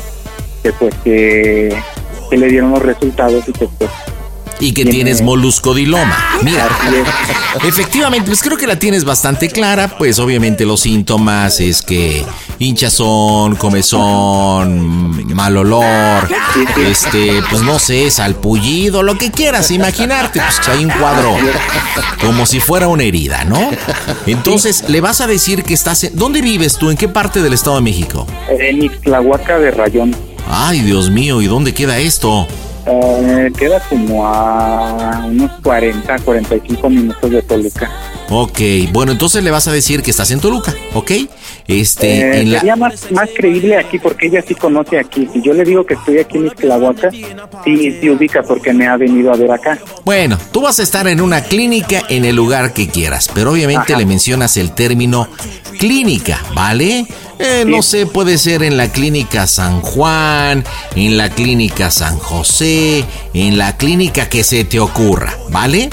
[0.61, 1.75] que pues que,
[2.29, 3.89] que le dieron los resultados y que pues
[4.64, 6.18] y que tienes moluscodiloma.
[6.41, 6.70] Mira,
[7.68, 12.24] efectivamente, pues creo que la tienes bastante clara, pues obviamente los síntomas es que
[12.59, 16.30] hinchazón, comezón, mal olor,
[16.78, 21.36] este, pues no sé, salpullido, lo que quieras imaginarte, pues hay un cuadro
[22.22, 23.70] como si fuera una herida, ¿no?
[24.28, 26.16] Entonces, le vas a decir que estás en...
[26.16, 26.89] ¿Dónde vives tú?
[26.89, 28.26] ¿En qué parte del Estado de México?
[28.47, 30.16] En Ixtlahuaca de Rayón.
[30.49, 32.47] Ay, Dios mío, ¿y dónde queda esto?
[32.86, 37.89] Eh, queda como a unos 40, 45 minutos de Toluca.
[38.29, 38.59] Ok,
[38.91, 41.11] bueno, entonces le vas a decir que estás en Toluca, ¿ok?
[41.67, 45.29] Este, Eh, en la- Sería más, más creíble aquí porque ella sí conoce aquí.
[45.31, 47.25] Si yo le digo que estoy aquí en Ixtlahuaca, sí,
[48.01, 49.77] sí ubica porque me ha venido a ver acá.
[50.03, 53.95] Bueno, tú vas a estar en una clínica en el lugar que quieras, pero obviamente
[53.95, 55.27] le mencionas el término
[55.79, 57.05] clínica, ¿vale?
[57.45, 60.63] Eh, no sé, puede ser en la clínica San Juan,
[60.95, 65.89] en la clínica San José, en la clínica que se te ocurra, ¿vale?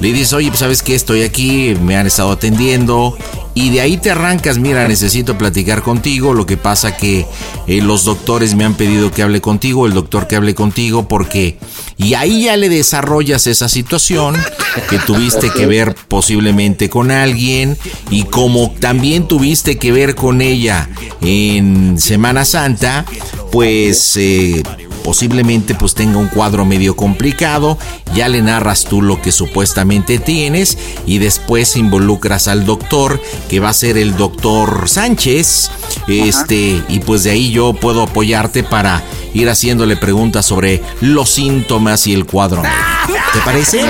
[0.00, 3.16] Le dices, oye, pues sabes que estoy aquí, me han estado atendiendo.
[3.54, 6.34] Y de ahí te arrancas, mira, necesito platicar contigo.
[6.34, 7.26] Lo que pasa que
[7.66, 11.58] eh, los doctores me han pedido que hable contigo, el doctor que hable contigo, porque...
[11.96, 14.36] Y ahí ya le desarrollas esa situación
[14.88, 17.76] que tuviste que ver posiblemente con alguien
[18.10, 20.88] y como también tuviste que ver con ella
[21.20, 23.04] en Semana Santa,
[23.50, 24.16] pues...
[24.16, 24.62] eh,
[25.00, 27.78] posiblemente pues tenga un cuadro medio complicado,
[28.14, 33.70] ya le narras tú lo que supuestamente tienes y después involucras al doctor que va
[33.70, 35.70] a ser el doctor Sánchez,
[36.06, 42.06] este y pues de ahí yo puedo apoyarte para ir haciéndole preguntas sobre los síntomas
[42.06, 43.20] y el cuadro médico.
[43.32, 43.80] ¿Te parece?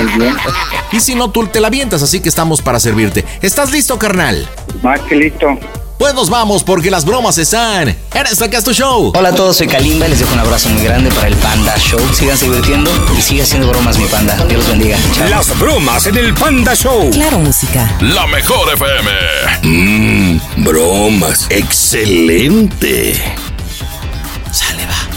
[0.92, 3.24] Y si no, tú te la avientas, así que estamos para servirte.
[3.40, 4.46] ¿Estás listo, carnal?
[4.82, 5.58] Más que listo.
[6.00, 9.12] Pues nos vamos porque las bromas están en este es tu show.
[9.14, 11.76] Hola a todos, soy Kalimba y les dejo un abrazo muy grande para el Panda
[11.76, 12.00] Show.
[12.14, 14.34] Síganse divirtiendo y sigan haciendo bromas, mi panda.
[14.46, 14.96] Dios los bendiga.
[15.12, 15.28] Chao.
[15.28, 17.10] Las bromas en el Panda Show.
[17.10, 17.98] Claro, música.
[18.00, 19.10] La mejor FM.
[19.62, 21.46] Mmm, bromas.
[21.50, 23.22] Excelente.
[24.50, 25.10] Sale, va.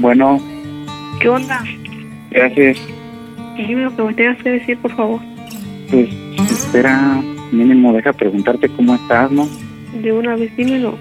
[0.00, 0.40] Bueno,
[1.20, 1.62] ¿Qué onda?
[2.30, 2.78] gracias.
[3.56, 5.20] Dime lo que me tengas que decir, por favor.
[5.90, 6.08] Pues
[6.50, 7.20] espera,
[7.52, 9.46] mínimo deja preguntarte cómo estás, ¿no?
[10.00, 10.96] De una vez, dímelo.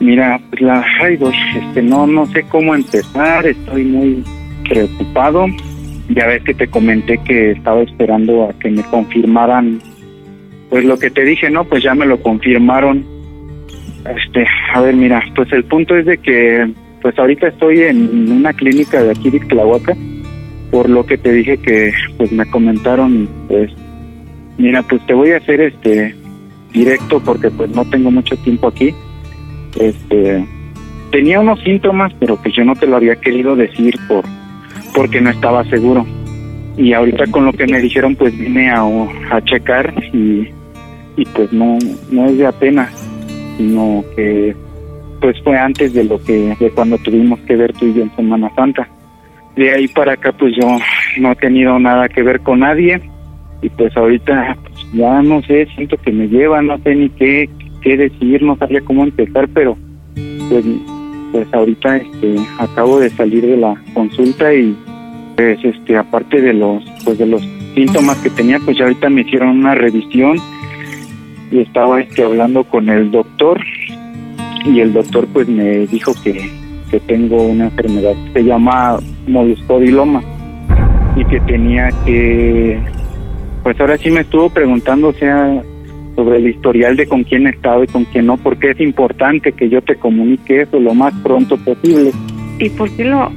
[0.00, 4.22] Mira, pues la, ay, doy, este, no, no sé cómo empezar, estoy muy
[4.68, 5.46] preocupado.
[6.10, 9.80] Ya ves que te comenté que estaba esperando a que me confirmaran,
[10.68, 11.64] pues lo que te dije, ¿no?
[11.64, 13.06] Pues ya me lo confirmaron.
[14.04, 16.70] Este, a ver, mira, pues el punto es de que,
[17.06, 19.96] pues ahorita estoy en una clínica de aquí de Ixtlahuaca,
[20.72, 23.70] por lo que te dije que, pues me comentaron, pues,
[24.58, 26.16] mira, pues te voy a hacer este
[26.72, 28.92] directo porque pues no tengo mucho tiempo aquí.
[29.78, 30.44] Este
[31.12, 34.24] tenía unos síntomas pero pues yo no te lo había querido decir por
[34.92, 36.04] porque no estaba seguro.
[36.76, 38.82] Y ahorita con lo que me dijeron pues vine a,
[39.30, 40.48] a checar y,
[41.16, 41.78] y pues no
[42.10, 42.90] no es de apenas
[43.58, 44.56] sino que
[45.20, 48.50] pues fue antes de lo que de cuando tuvimos que ver tú y en Semana
[48.54, 48.88] Santa.
[49.56, 50.78] De ahí para acá pues yo
[51.18, 53.00] no he tenido nada que ver con nadie.
[53.62, 57.48] Y pues ahorita pues, ya no sé, siento que me lleva, no sé ni qué,
[57.80, 59.76] qué decir, no sabía cómo empezar, pero
[60.48, 60.64] pues,
[61.32, 64.76] pues ahorita este, acabo de salir de la consulta y
[65.36, 67.42] pues este aparte de los pues de los
[67.74, 70.38] síntomas que tenía, pues ya ahorita me hicieron una revisión
[71.50, 73.62] y estaba este hablando con el doctor
[74.64, 76.50] y el doctor pues me dijo que,
[76.90, 80.22] que tengo una enfermedad que se llama moduscodiloma
[81.16, 82.78] y que tenía que
[83.62, 85.62] pues ahora sí me estuvo preguntando o sea
[86.14, 89.52] sobre el historial de con quién he estado y con quién no porque es importante
[89.52, 92.12] que yo te comunique eso lo más pronto posible
[92.58, 93.30] ¿Y por qué lo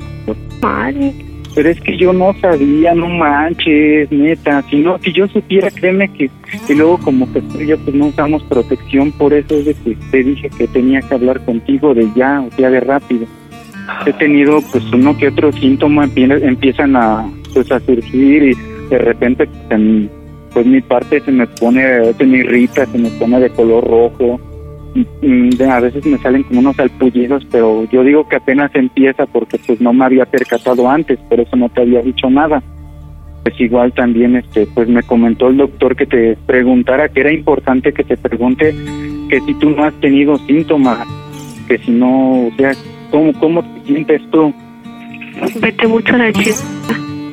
[0.61, 1.13] madre?
[1.59, 6.07] Pero es que yo no sabía, no manches, neta, si no, si yo supiera, créeme
[6.13, 6.29] que,
[6.65, 9.97] que luego como que y yo pues no usamos protección, por eso es de que
[10.09, 13.25] te dije que tenía que hablar contigo de ya, o sea, de rápido.
[14.05, 18.53] He tenido pues uno que otro síntoma empie- empiezan a pues a surgir y
[18.89, 19.81] de repente pues,
[20.53, 24.39] pues mi parte se me pone, se me irrita, se me pone de color rojo,
[24.39, 24.48] y- y
[25.69, 29.79] a veces me salen como unos salpullidos, pero yo digo que apenas empieza porque pues
[29.81, 32.61] no me había percatado antes, por eso no te había dicho nada.
[33.43, 37.93] Pues igual también este pues me comentó el doctor que te preguntara que era importante
[37.93, 38.75] que te pregunte
[39.29, 41.07] que si tú no has tenido síntomas,
[41.67, 42.73] que si no, o sea,
[43.11, 44.53] ¿cómo, cómo te sientes tú?
[45.61, 46.57] Vete mucho a la chica.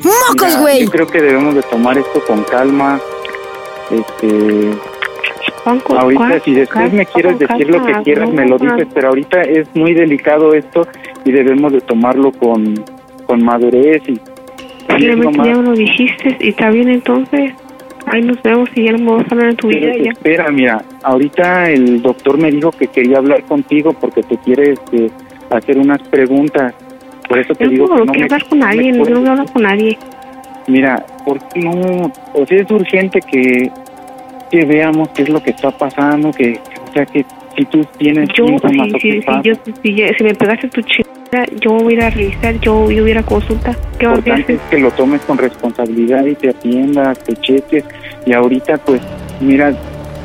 [0.04, 3.00] ¡Mocos, Mira, Yo creo que debemos de tomar esto con calma.
[3.90, 4.70] Este,
[5.66, 9.68] ahorita si después me quieres decir lo que quieras me lo dices, pero ahorita es
[9.74, 10.86] muy delicado esto
[11.24, 12.74] y debemos de tomarlo con,
[13.26, 14.20] con madurez y,
[14.88, 17.52] Simplemente ya lo dijiste y está bien entonces.
[18.06, 20.12] Ahí nos vemos y ya no me vas a hablar en tu vida ya.
[20.12, 25.10] espera, mira, ahorita el doctor me dijo que quería hablar contigo porque te quiere este,
[25.50, 26.72] hacer unas preguntas.
[27.28, 29.20] Por eso te Yo digo no que no que me, hablar con no nadie, yo
[29.20, 29.98] no a hablar con nadie.
[30.68, 32.12] Mira, ¿por qué no?
[32.34, 33.70] O sea, es urgente que,
[34.50, 37.24] que veamos qué es lo que está pasando, que, o sea, que
[37.56, 39.42] si tú tienes Yo, síntomas si, si, pasa.
[39.42, 43.08] yo, si, me pegaste tu chingada, yo voy a ir a revisar, yo, yo voy
[43.08, 43.74] a ir a consulta.
[43.98, 44.50] ¿Qué Lo vas a hacer?
[44.50, 47.84] es que lo tomes con responsabilidad y te atiendas, te cheques.
[48.26, 49.00] Y ahorita, pues,
[49.40, 49.72] mira,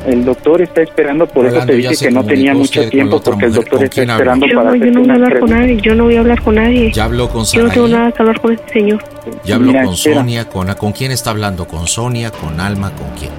[0.07, 3.53] el doctor está esperando, por eso te dije que no tenía mucho tiempo, porque el
[3.53, 5.95] doctor ¿Con está esperando Yo, para no- yo no voy a hablar con nadie, yo
[5.95, 6.91] no voy a hablar con nadie.
[6.91, 9.03] Ya habló con Yo no tengo nada que hablar con este señor.
[9.45, 10.15] ya habló Mira, con espera.
[10.17, 11.65] Sonia, con, ¿con quién está hablando?
[11.67, 13.32] ¿Con Sonia, con Alma, con quién?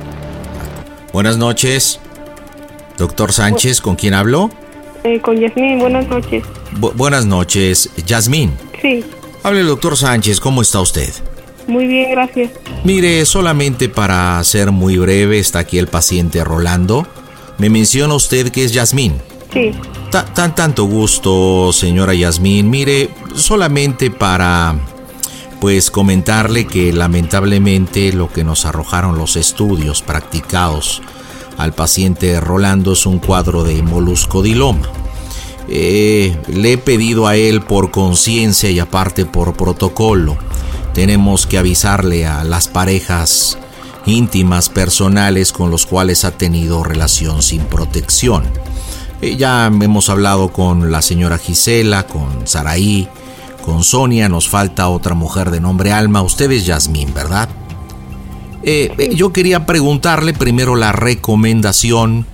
[1.12, 2.00] Buenas noches.
[2.98, 4.50] Doctor Sánchez, ¿con quién habló?
[5.04, 6.44] Eh, con Yasmín, buenas noches.
[6.78, 8.52] Bu- buenas noches, Yasmín.
[8.80, 9.04] Sí,
[9.42, 11.12] Hable, doctor Sánchez, ¿cómo está usted?
[11.68, 12.50] muy bien, gracias.
[12.84, 17.06] Mire, solamente para ser muy breve, está aquí el paciente Rolando.
[17.58, 19.14] Me menciona usted que es Yasmín.
[19.52, 19.70] Sí,
[20.10, 22.68] Ta- tan tanto gusto, señora Yasmín.
[22.68, 24.74] Mire, solamente para
[25.62, 31.02] pues comentarle que lamentablemente lo que nos arrojaron los estudios practicados
[31.56, 34.88] al paciente Rolando es un cuadro de moluscodiloma.
[35.68, 40.36] Eh, le he pedido a él por conciencia y aparte por protocolo.
[40.94, 43.56] Tenemos que avisarle a las parejas
[44.04, 48.46] íntimas, personales con los cuales ha tenido relación sin protección.
[49.20, 53.08] Eh, ya hemos hablado con la señora Gisela, con Saraí,
[53.62, 56.20] con Sonia, nos falta otra mujer de nombre Alma.
[56.20, 57.48] Usted es Yasmín, ¿verdad?
[58.62, 62.26] Eh, eh, yo quería preguntarle primero la recomendación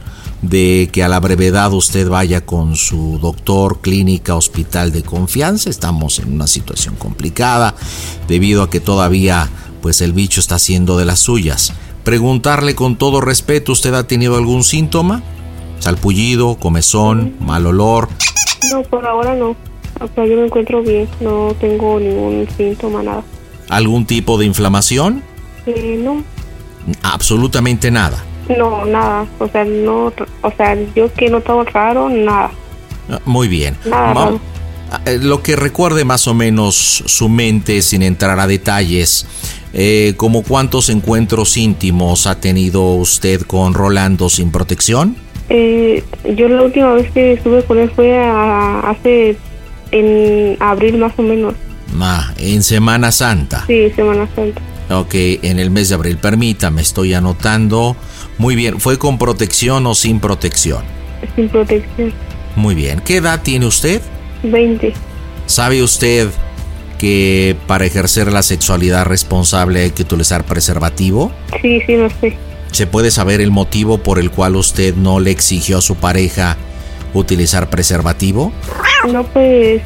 [0.43, 5.70] de que a la brevedad usted vaya con su doctor, clínica, hospital de confianza.
[5.70, 7.74] Estamos en una situación complicada
[8.26, 9.49] debido a que todavía
[9.81, 11.72] pues el bicho está haciendo de las suyas.
[12.05, 15.22] Preguntarle con todo respeto, ¿usted ha tenido algún síntoma?
[15.79, 18.09] Salpullido, comezón, mal olor.
[18.72, 19.67] no, por ahora no.
[20.01, 23.22] O sea, yo me encuentro bien, no tengo ningún síntoma, nada.
[23.68, 25.22] ¿Algún tipo de inflamación?
[25.66, 26.22] Eh, no,
[27.03, 28.22] Absolutamente nada.
[28.57, 29.26] no, nada.
[29.38, 30.07] O sea, no,
[30.42, 32.51] o sea, yo que he notado raro, nada.
[33.11, 33.76] Ah, Muy bien.
[33.84, 34.40] Nada raro.
[34.90, 36.74] Ah, eh, Lo que recuerde más o menos
[37.07, 39.26] su mente sin entrar a detalles,
[39.74, 45.16] eh, como cuántos encuentros íntimos ha tenido usted con Rolando sin protección?
[45.51, 46.03] Eh,
[46.36, 49.36] yo la última vez que estuve con él fue a- hace
[49.91, 51.55] en abril más o menos.
[52.01, 53.64] Ah, en Semana Santa.
[53.66, 54.61] Sí, Semana Santa.
[54.91, 57.97] Ok, en el mes de abril, permítame, estoy anotando.
[58.39, 60.82] Muy bien, ¿fue con protección o sin protección?
[61.36, 62.12] Sin protección.
[62.57, 64.01] Muy bien, ¿qué edad tiene usted?
[64.43, 64.95] 20.
[65.47, 66.28] ¿Sabe usted
[66.99, 71.32] que para ejercer la sexualidad responsable hay que utilizar preservativo?
[71.61, 72.36] Sí, sí, lo sé.
[72.72, 76.57] ¿Se puede saber el motivo por el cual usted no le exigió a su pareja
[77.14, 78.52] utilizar preservativo?
[79.11, 79.82] No, pues,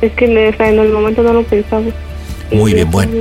[0.00, 1.84] es que o sea, en el momento no lo pensaba.
[2.52, 3.12] Muy bien, bueno.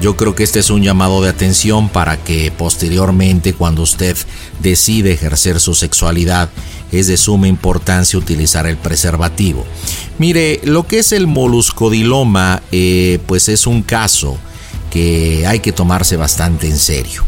[0.00, 4.16] Yo creo que este es un llamado de atención para que posteriormente cuando usted
[4.60, 6.48] decide ejercer su sexualidad
[6.90, 9.66] es de suma importancia utilizar el preservativo.
[10.16, 14.38] Mire, lo que es el moluscodiloma eh, pues es un caso
[14.90, 17.24] que hay que tomarse bastante en serio.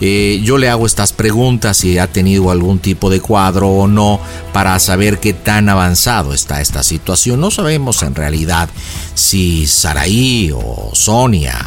[0.00, 4.20] Eh, yo le hago estas preguntas si ha tenido algún tipo de cuadro o no
[4.52, 7.40] para saber qué tan avanzado está esta situación.
[7.40, 8.68] No sabemos en realidad
[9.14, 11.65] si Saraí o Sonia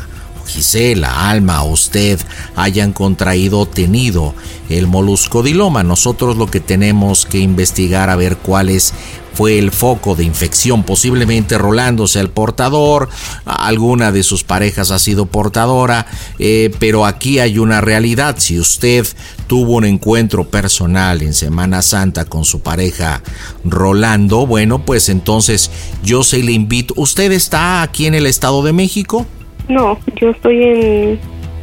[0.50, 2.20] Gisela, Alma usted
[2.56, 4.34] hayan contraído o tenido
[4.70, 5.84] el moluscodiloma.
[5.84, 8.94] Nosotros lo que tenemos que investigar a ver cuál es
[9.34, 13.08] fue el foco de infección, posiblemente rolándose el portador,
[13.46, 16.08] alguna de sus parejas ha sido portadora,
[16.40, 19.08] eh, pero aquí hay una realidad, si usted
[19.48, 23.24] tuvo un encuentro personal en Semana Santa con su pareja
[23.64, 25.72] Rolando, bueno, pues entonces
[26.04, 29.26] yo se le invito, ¿usted está aquí en el Estado de México?
[29.70, 31.20] No, yo estoy en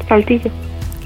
[0.09, 0.51] Saltillo.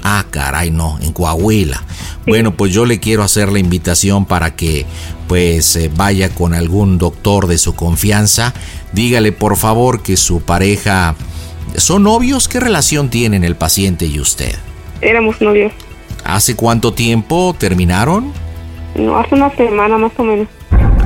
[0.03, 1.83] Ah, caray, no, en Coahuila.
[2.25, 4.85] Bueno, pues yo le quiero hacer la invitación para que
[5.27, 8.53] pues eh, vaya con algún doctor de su confianza.
[8.93, 11.15] Dígale por favor que su pareja...
[11.77, 12.47] ¿Son novios?
[12.47, 14.53] ¿Qué relación tienen el paciente y usted?
[15.01, 15.71] Éramos novios.
[16.23, 18.33] ¿Hace cuánto tiempo terminaron?
[18.95, 20.47] No, hace una semana más o menos.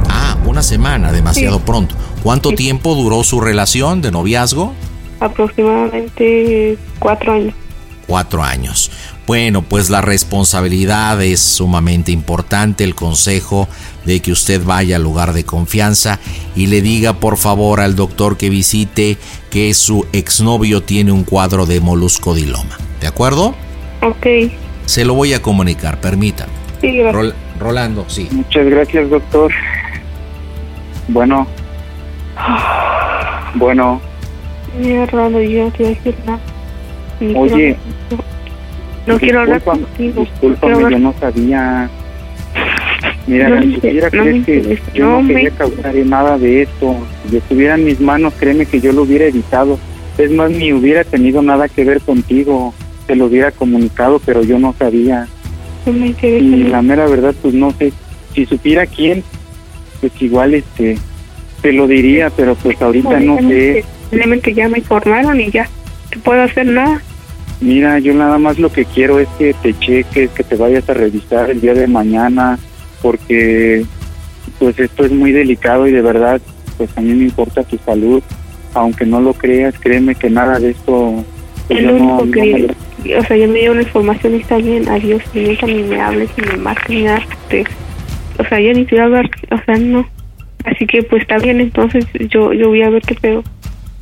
[0.09, 1.95] Ah, una semana, demasiado pronto.
[2.23, 4.73] ¿Cuánto tiempo duró su relación de noviazgo?
[5.19, 7.53] Aproximadamente cuatro años.
[8.07, 8.91] Cuatro años.
[9.25, 13.67] Bueno, pues la responsabilidad es sumamente importante, el consejo
[14.05, 16.19] de que usted vaya al lugar de confianza
[16.55, 19.17] y le diga por favor al doctor que visite
[19.49, 22.77] que su exnovio tiene un cuadro de moluscodiloma.
[23.01, 23.55] ¿De acuerdo?
[24.03, 24.27] Ok.
[24.85, 26.51] Se lo voy a comunicar, permítame.
[26.81, 28.27] Sí, Rol- Rolando, sí.
[28.31, 29.51] Muchas gracias, doctor.
[31.07, 31.47] Bueno.
[33.55, 34.01] Bueno,
[34.79, 36.39] Mira, Rolando, yo no quiero decir nada.
[37.35, 37.75] Oye.
[39.07, 40.21] No quiero hablar contigo.
[40.21, 41.89] Discúlpame, yo no sabía.
[43.27, 46.95] Mira, No si supiera, no crees que yo no quería causar nada de esto.
[47.29, 49.79] Si estuviera en mis manos, créeme que yo lo hubiera evitado.
[50.17, 52.73] Es más, ni hubiera tenido nada que ver contigo.
[53.07, 55.27] Te lo hubiera comunicado, pero yo no sabía.
[55.85, 56.15] Me.
[56.21, 57.93] Y la mera verdad, pues no sé.
[58.33, 59.23] Si supiera quién,
[60.01, 60.97] pues igual este
[61.61, 63.83] te lo diría, pero pues ahorita no sé.
[64.09, 65.67] Simplemente ya me informaron y ya.
[66.15, 67.01] No puedo hacer nada.
[67.61, 70.93] Mira, yo nada más lo que quiero es que te cheques, que te vayas a
[70.93, 72.59] revisar el día de mañana,
[73.01, 73.85] porque
[74.59, 76.41] pues esto es muy delicado y de verdad,
[76.77, 78.21] pues a mí me importa tu salud.
[78.73, 81.23] Aunque no lo creas, créeme que nada de esto...
[81.67, 82.67] pues, El yo único no- no que,
[83.05, 85.83] lo- o sea, ya me dio la información y está bien, adiós, y nunca ni
[85.83, 87.21] me hables, ni me marques, ni nada.
[87.49, 87.63] te-
[88.37, 90.05] o sea, ya ni te voy a hablar, o sea, no.
[90.65, 93.43] Así que pues está bien, entonces yo yo voy a ver qué pedo.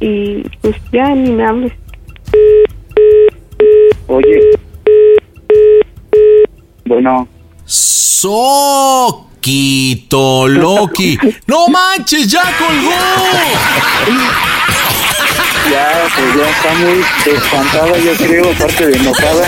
[0.04, 1.72] Y pues ya ni me hables.
[4.08, 4.42] Oye.
[6.84, 7.30] Bueno.
[7.64, 9.30] Soquito
[10.50, 11.18] Loki.
[11.48, 12.28] ¡No manches!
[12.28, 12.92] ¡Ya colgó!
[15.72, 17.02] Ya, pues ya está muy
[17.38, 19.48] espantada, yo creo, aparte de enojada.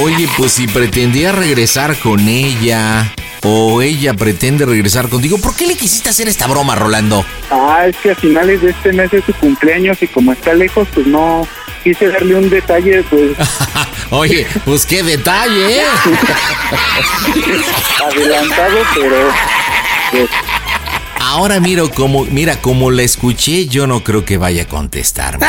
[0.00, 3.12] Oye, pues si pretendía regresar con ella
[3.42, 7.24] o ella pretende regresar contigo, ¿por qué le quisiste hacer esta broma, Rolando?
[7.50, 10.88] Ah, es que a finales de este mes es su cumpleaños y como está lejos,
[10.94, 11.46] pues no
[11.84, 13.32] quise darle un detalle, pues
[14.10, 15.82] Oye, pues qué detalle, ¿eh?
[18.04, 19.30] adelantado, pero
[20.10, 20.30] pues,
[21.24, 25.46] Ahora miro como, mira, como la escuché, yo no creo que vaya a contestarme.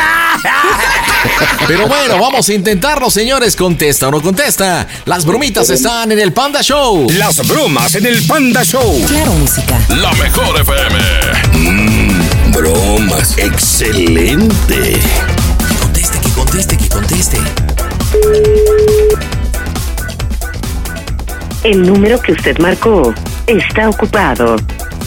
[1.66, 3.56] Pero bueno, vamos a intentarlo, señores.
[3.56, 4.86] ¿Contesta o no contesta?
[5.04, 7.08] Las bromitas están en el Panda Show.
[7.18, 9.04] Las bromas en el Panda Show.
[9.08, 9.78] Claro, música.
[9.88, 11.00] La mejor FM.
[11.52, 13.36] Mmm, bromas.
[13.36, 15.00] Excelente.
[15.80, 17.38] Conteste, que conteste, que conteste.
[21.64, 23.12] El número que usted marcó
[23.48, 24.56] está ocupado.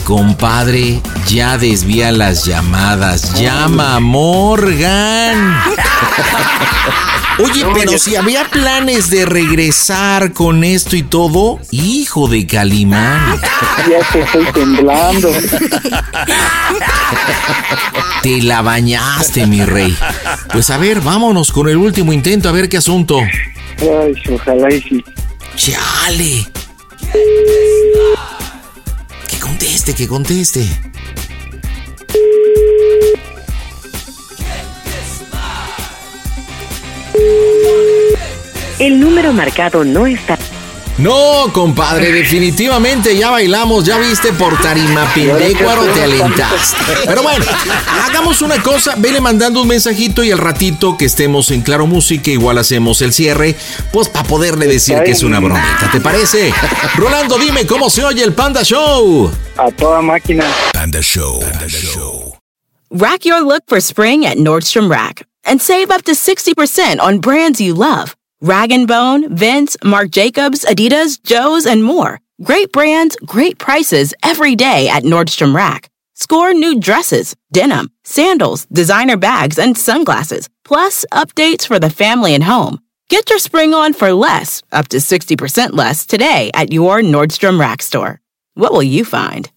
[0.08, 3.34] Compadre, ya desvía las llamadas.
[3.38, 5.54] Llama a Morgan.
[7.38, 13.38] Oye, pero si había planes de regresar con esto y todo, hijo de Calimán.
[13.86, 15.30] ya te estoy temblando.
[18.22, 19.94] Te la bañaste, mi rey.
[20.50, 23.20] Pues a ver, vámonos con el último intento, a ver qué asunto.
[23.78, 25.04] Ay, ojalá y sí.
[25.54, 26.46] Chale.
[29.58, 30.64] Conteste, que conteste.
[38.78, 40.38] El número marcado no está.
[40.98, 46.76] No, compadre, definitivamente ya bailamos, ya viste por tarima Pindecuaro, te alentaste.
[47.06, 47.44] Pero bueno,
[48.04, 52.32] hagamos una cosa, vele mandando un mensajito y al ratito que estemos en Claro Música,
[52.32, 53.54] igual hacemos el cierre,
[53.92, 56.52] pues para poderle decir que es una bromita, ¿te parece?
[56.96, 59.30] Rolando, dime cómo se oye el Panda Show.
[59.56, 60.44] A toda máquina.
[60.72, 61.38] Panda Show.
[61.38, 62.36] Panda Show.
[62.90, 67.60] Rack your look for spring at Nordstrom Rack and save up to 60% on brands
[67.60, 68.16] you love.
[68.40, 72.20] Rag & Bone, Vince, Marc Jacobs, Adidas, Joe's, and more.
[72.40, 75.90] Great brands, great prices every day at Nordstrom Rack.
[76.14, 82.44] Score new dresses, denim, sandals, designer bags, and sunglasses, plus updates for the family and
[82.44, 82.78] home.
[83.08, 87.82] Get your spring on for less, up to 60% less, today at your Nordstrom Rack
[87.82, 88.20] store.
[88.54, 89.50] What will you find?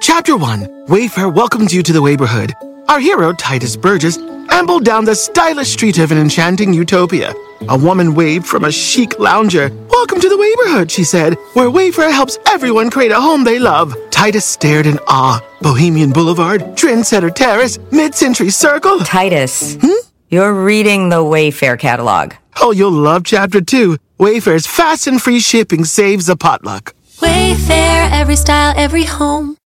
[0.00, 2.52] Chapter 1 Wayfair welcomes you to the neighborhood.
[2.88, 4.18] Our hero, Titus Burgess,
[4.54, 7.34] ambled down the stylish street of an enchanting utopia.
[7.68, 9.68] A woman waved from a chic lounger.
[9.88, 13.96] Welcome to the neighborhood, she said, where Wayfair helps everyone create a home they love.
[14.10, 15.40] Titus stared in awe.
[15.60, 19.00] Bohemian Boulevard, Trendsetter Terrace, Mid Century Circle.
[19.00, 20.06] Titus, hmm?
[20.28, 22.34] you're reading the Wayfair catalog.
[22.60, 23.96] Oh, you'll love Chapter 2.
[24.20, 26.94] Wayfair's fast and free shipping saves a potluck.
[27.18, 29.56] Wayfair, every style, every home.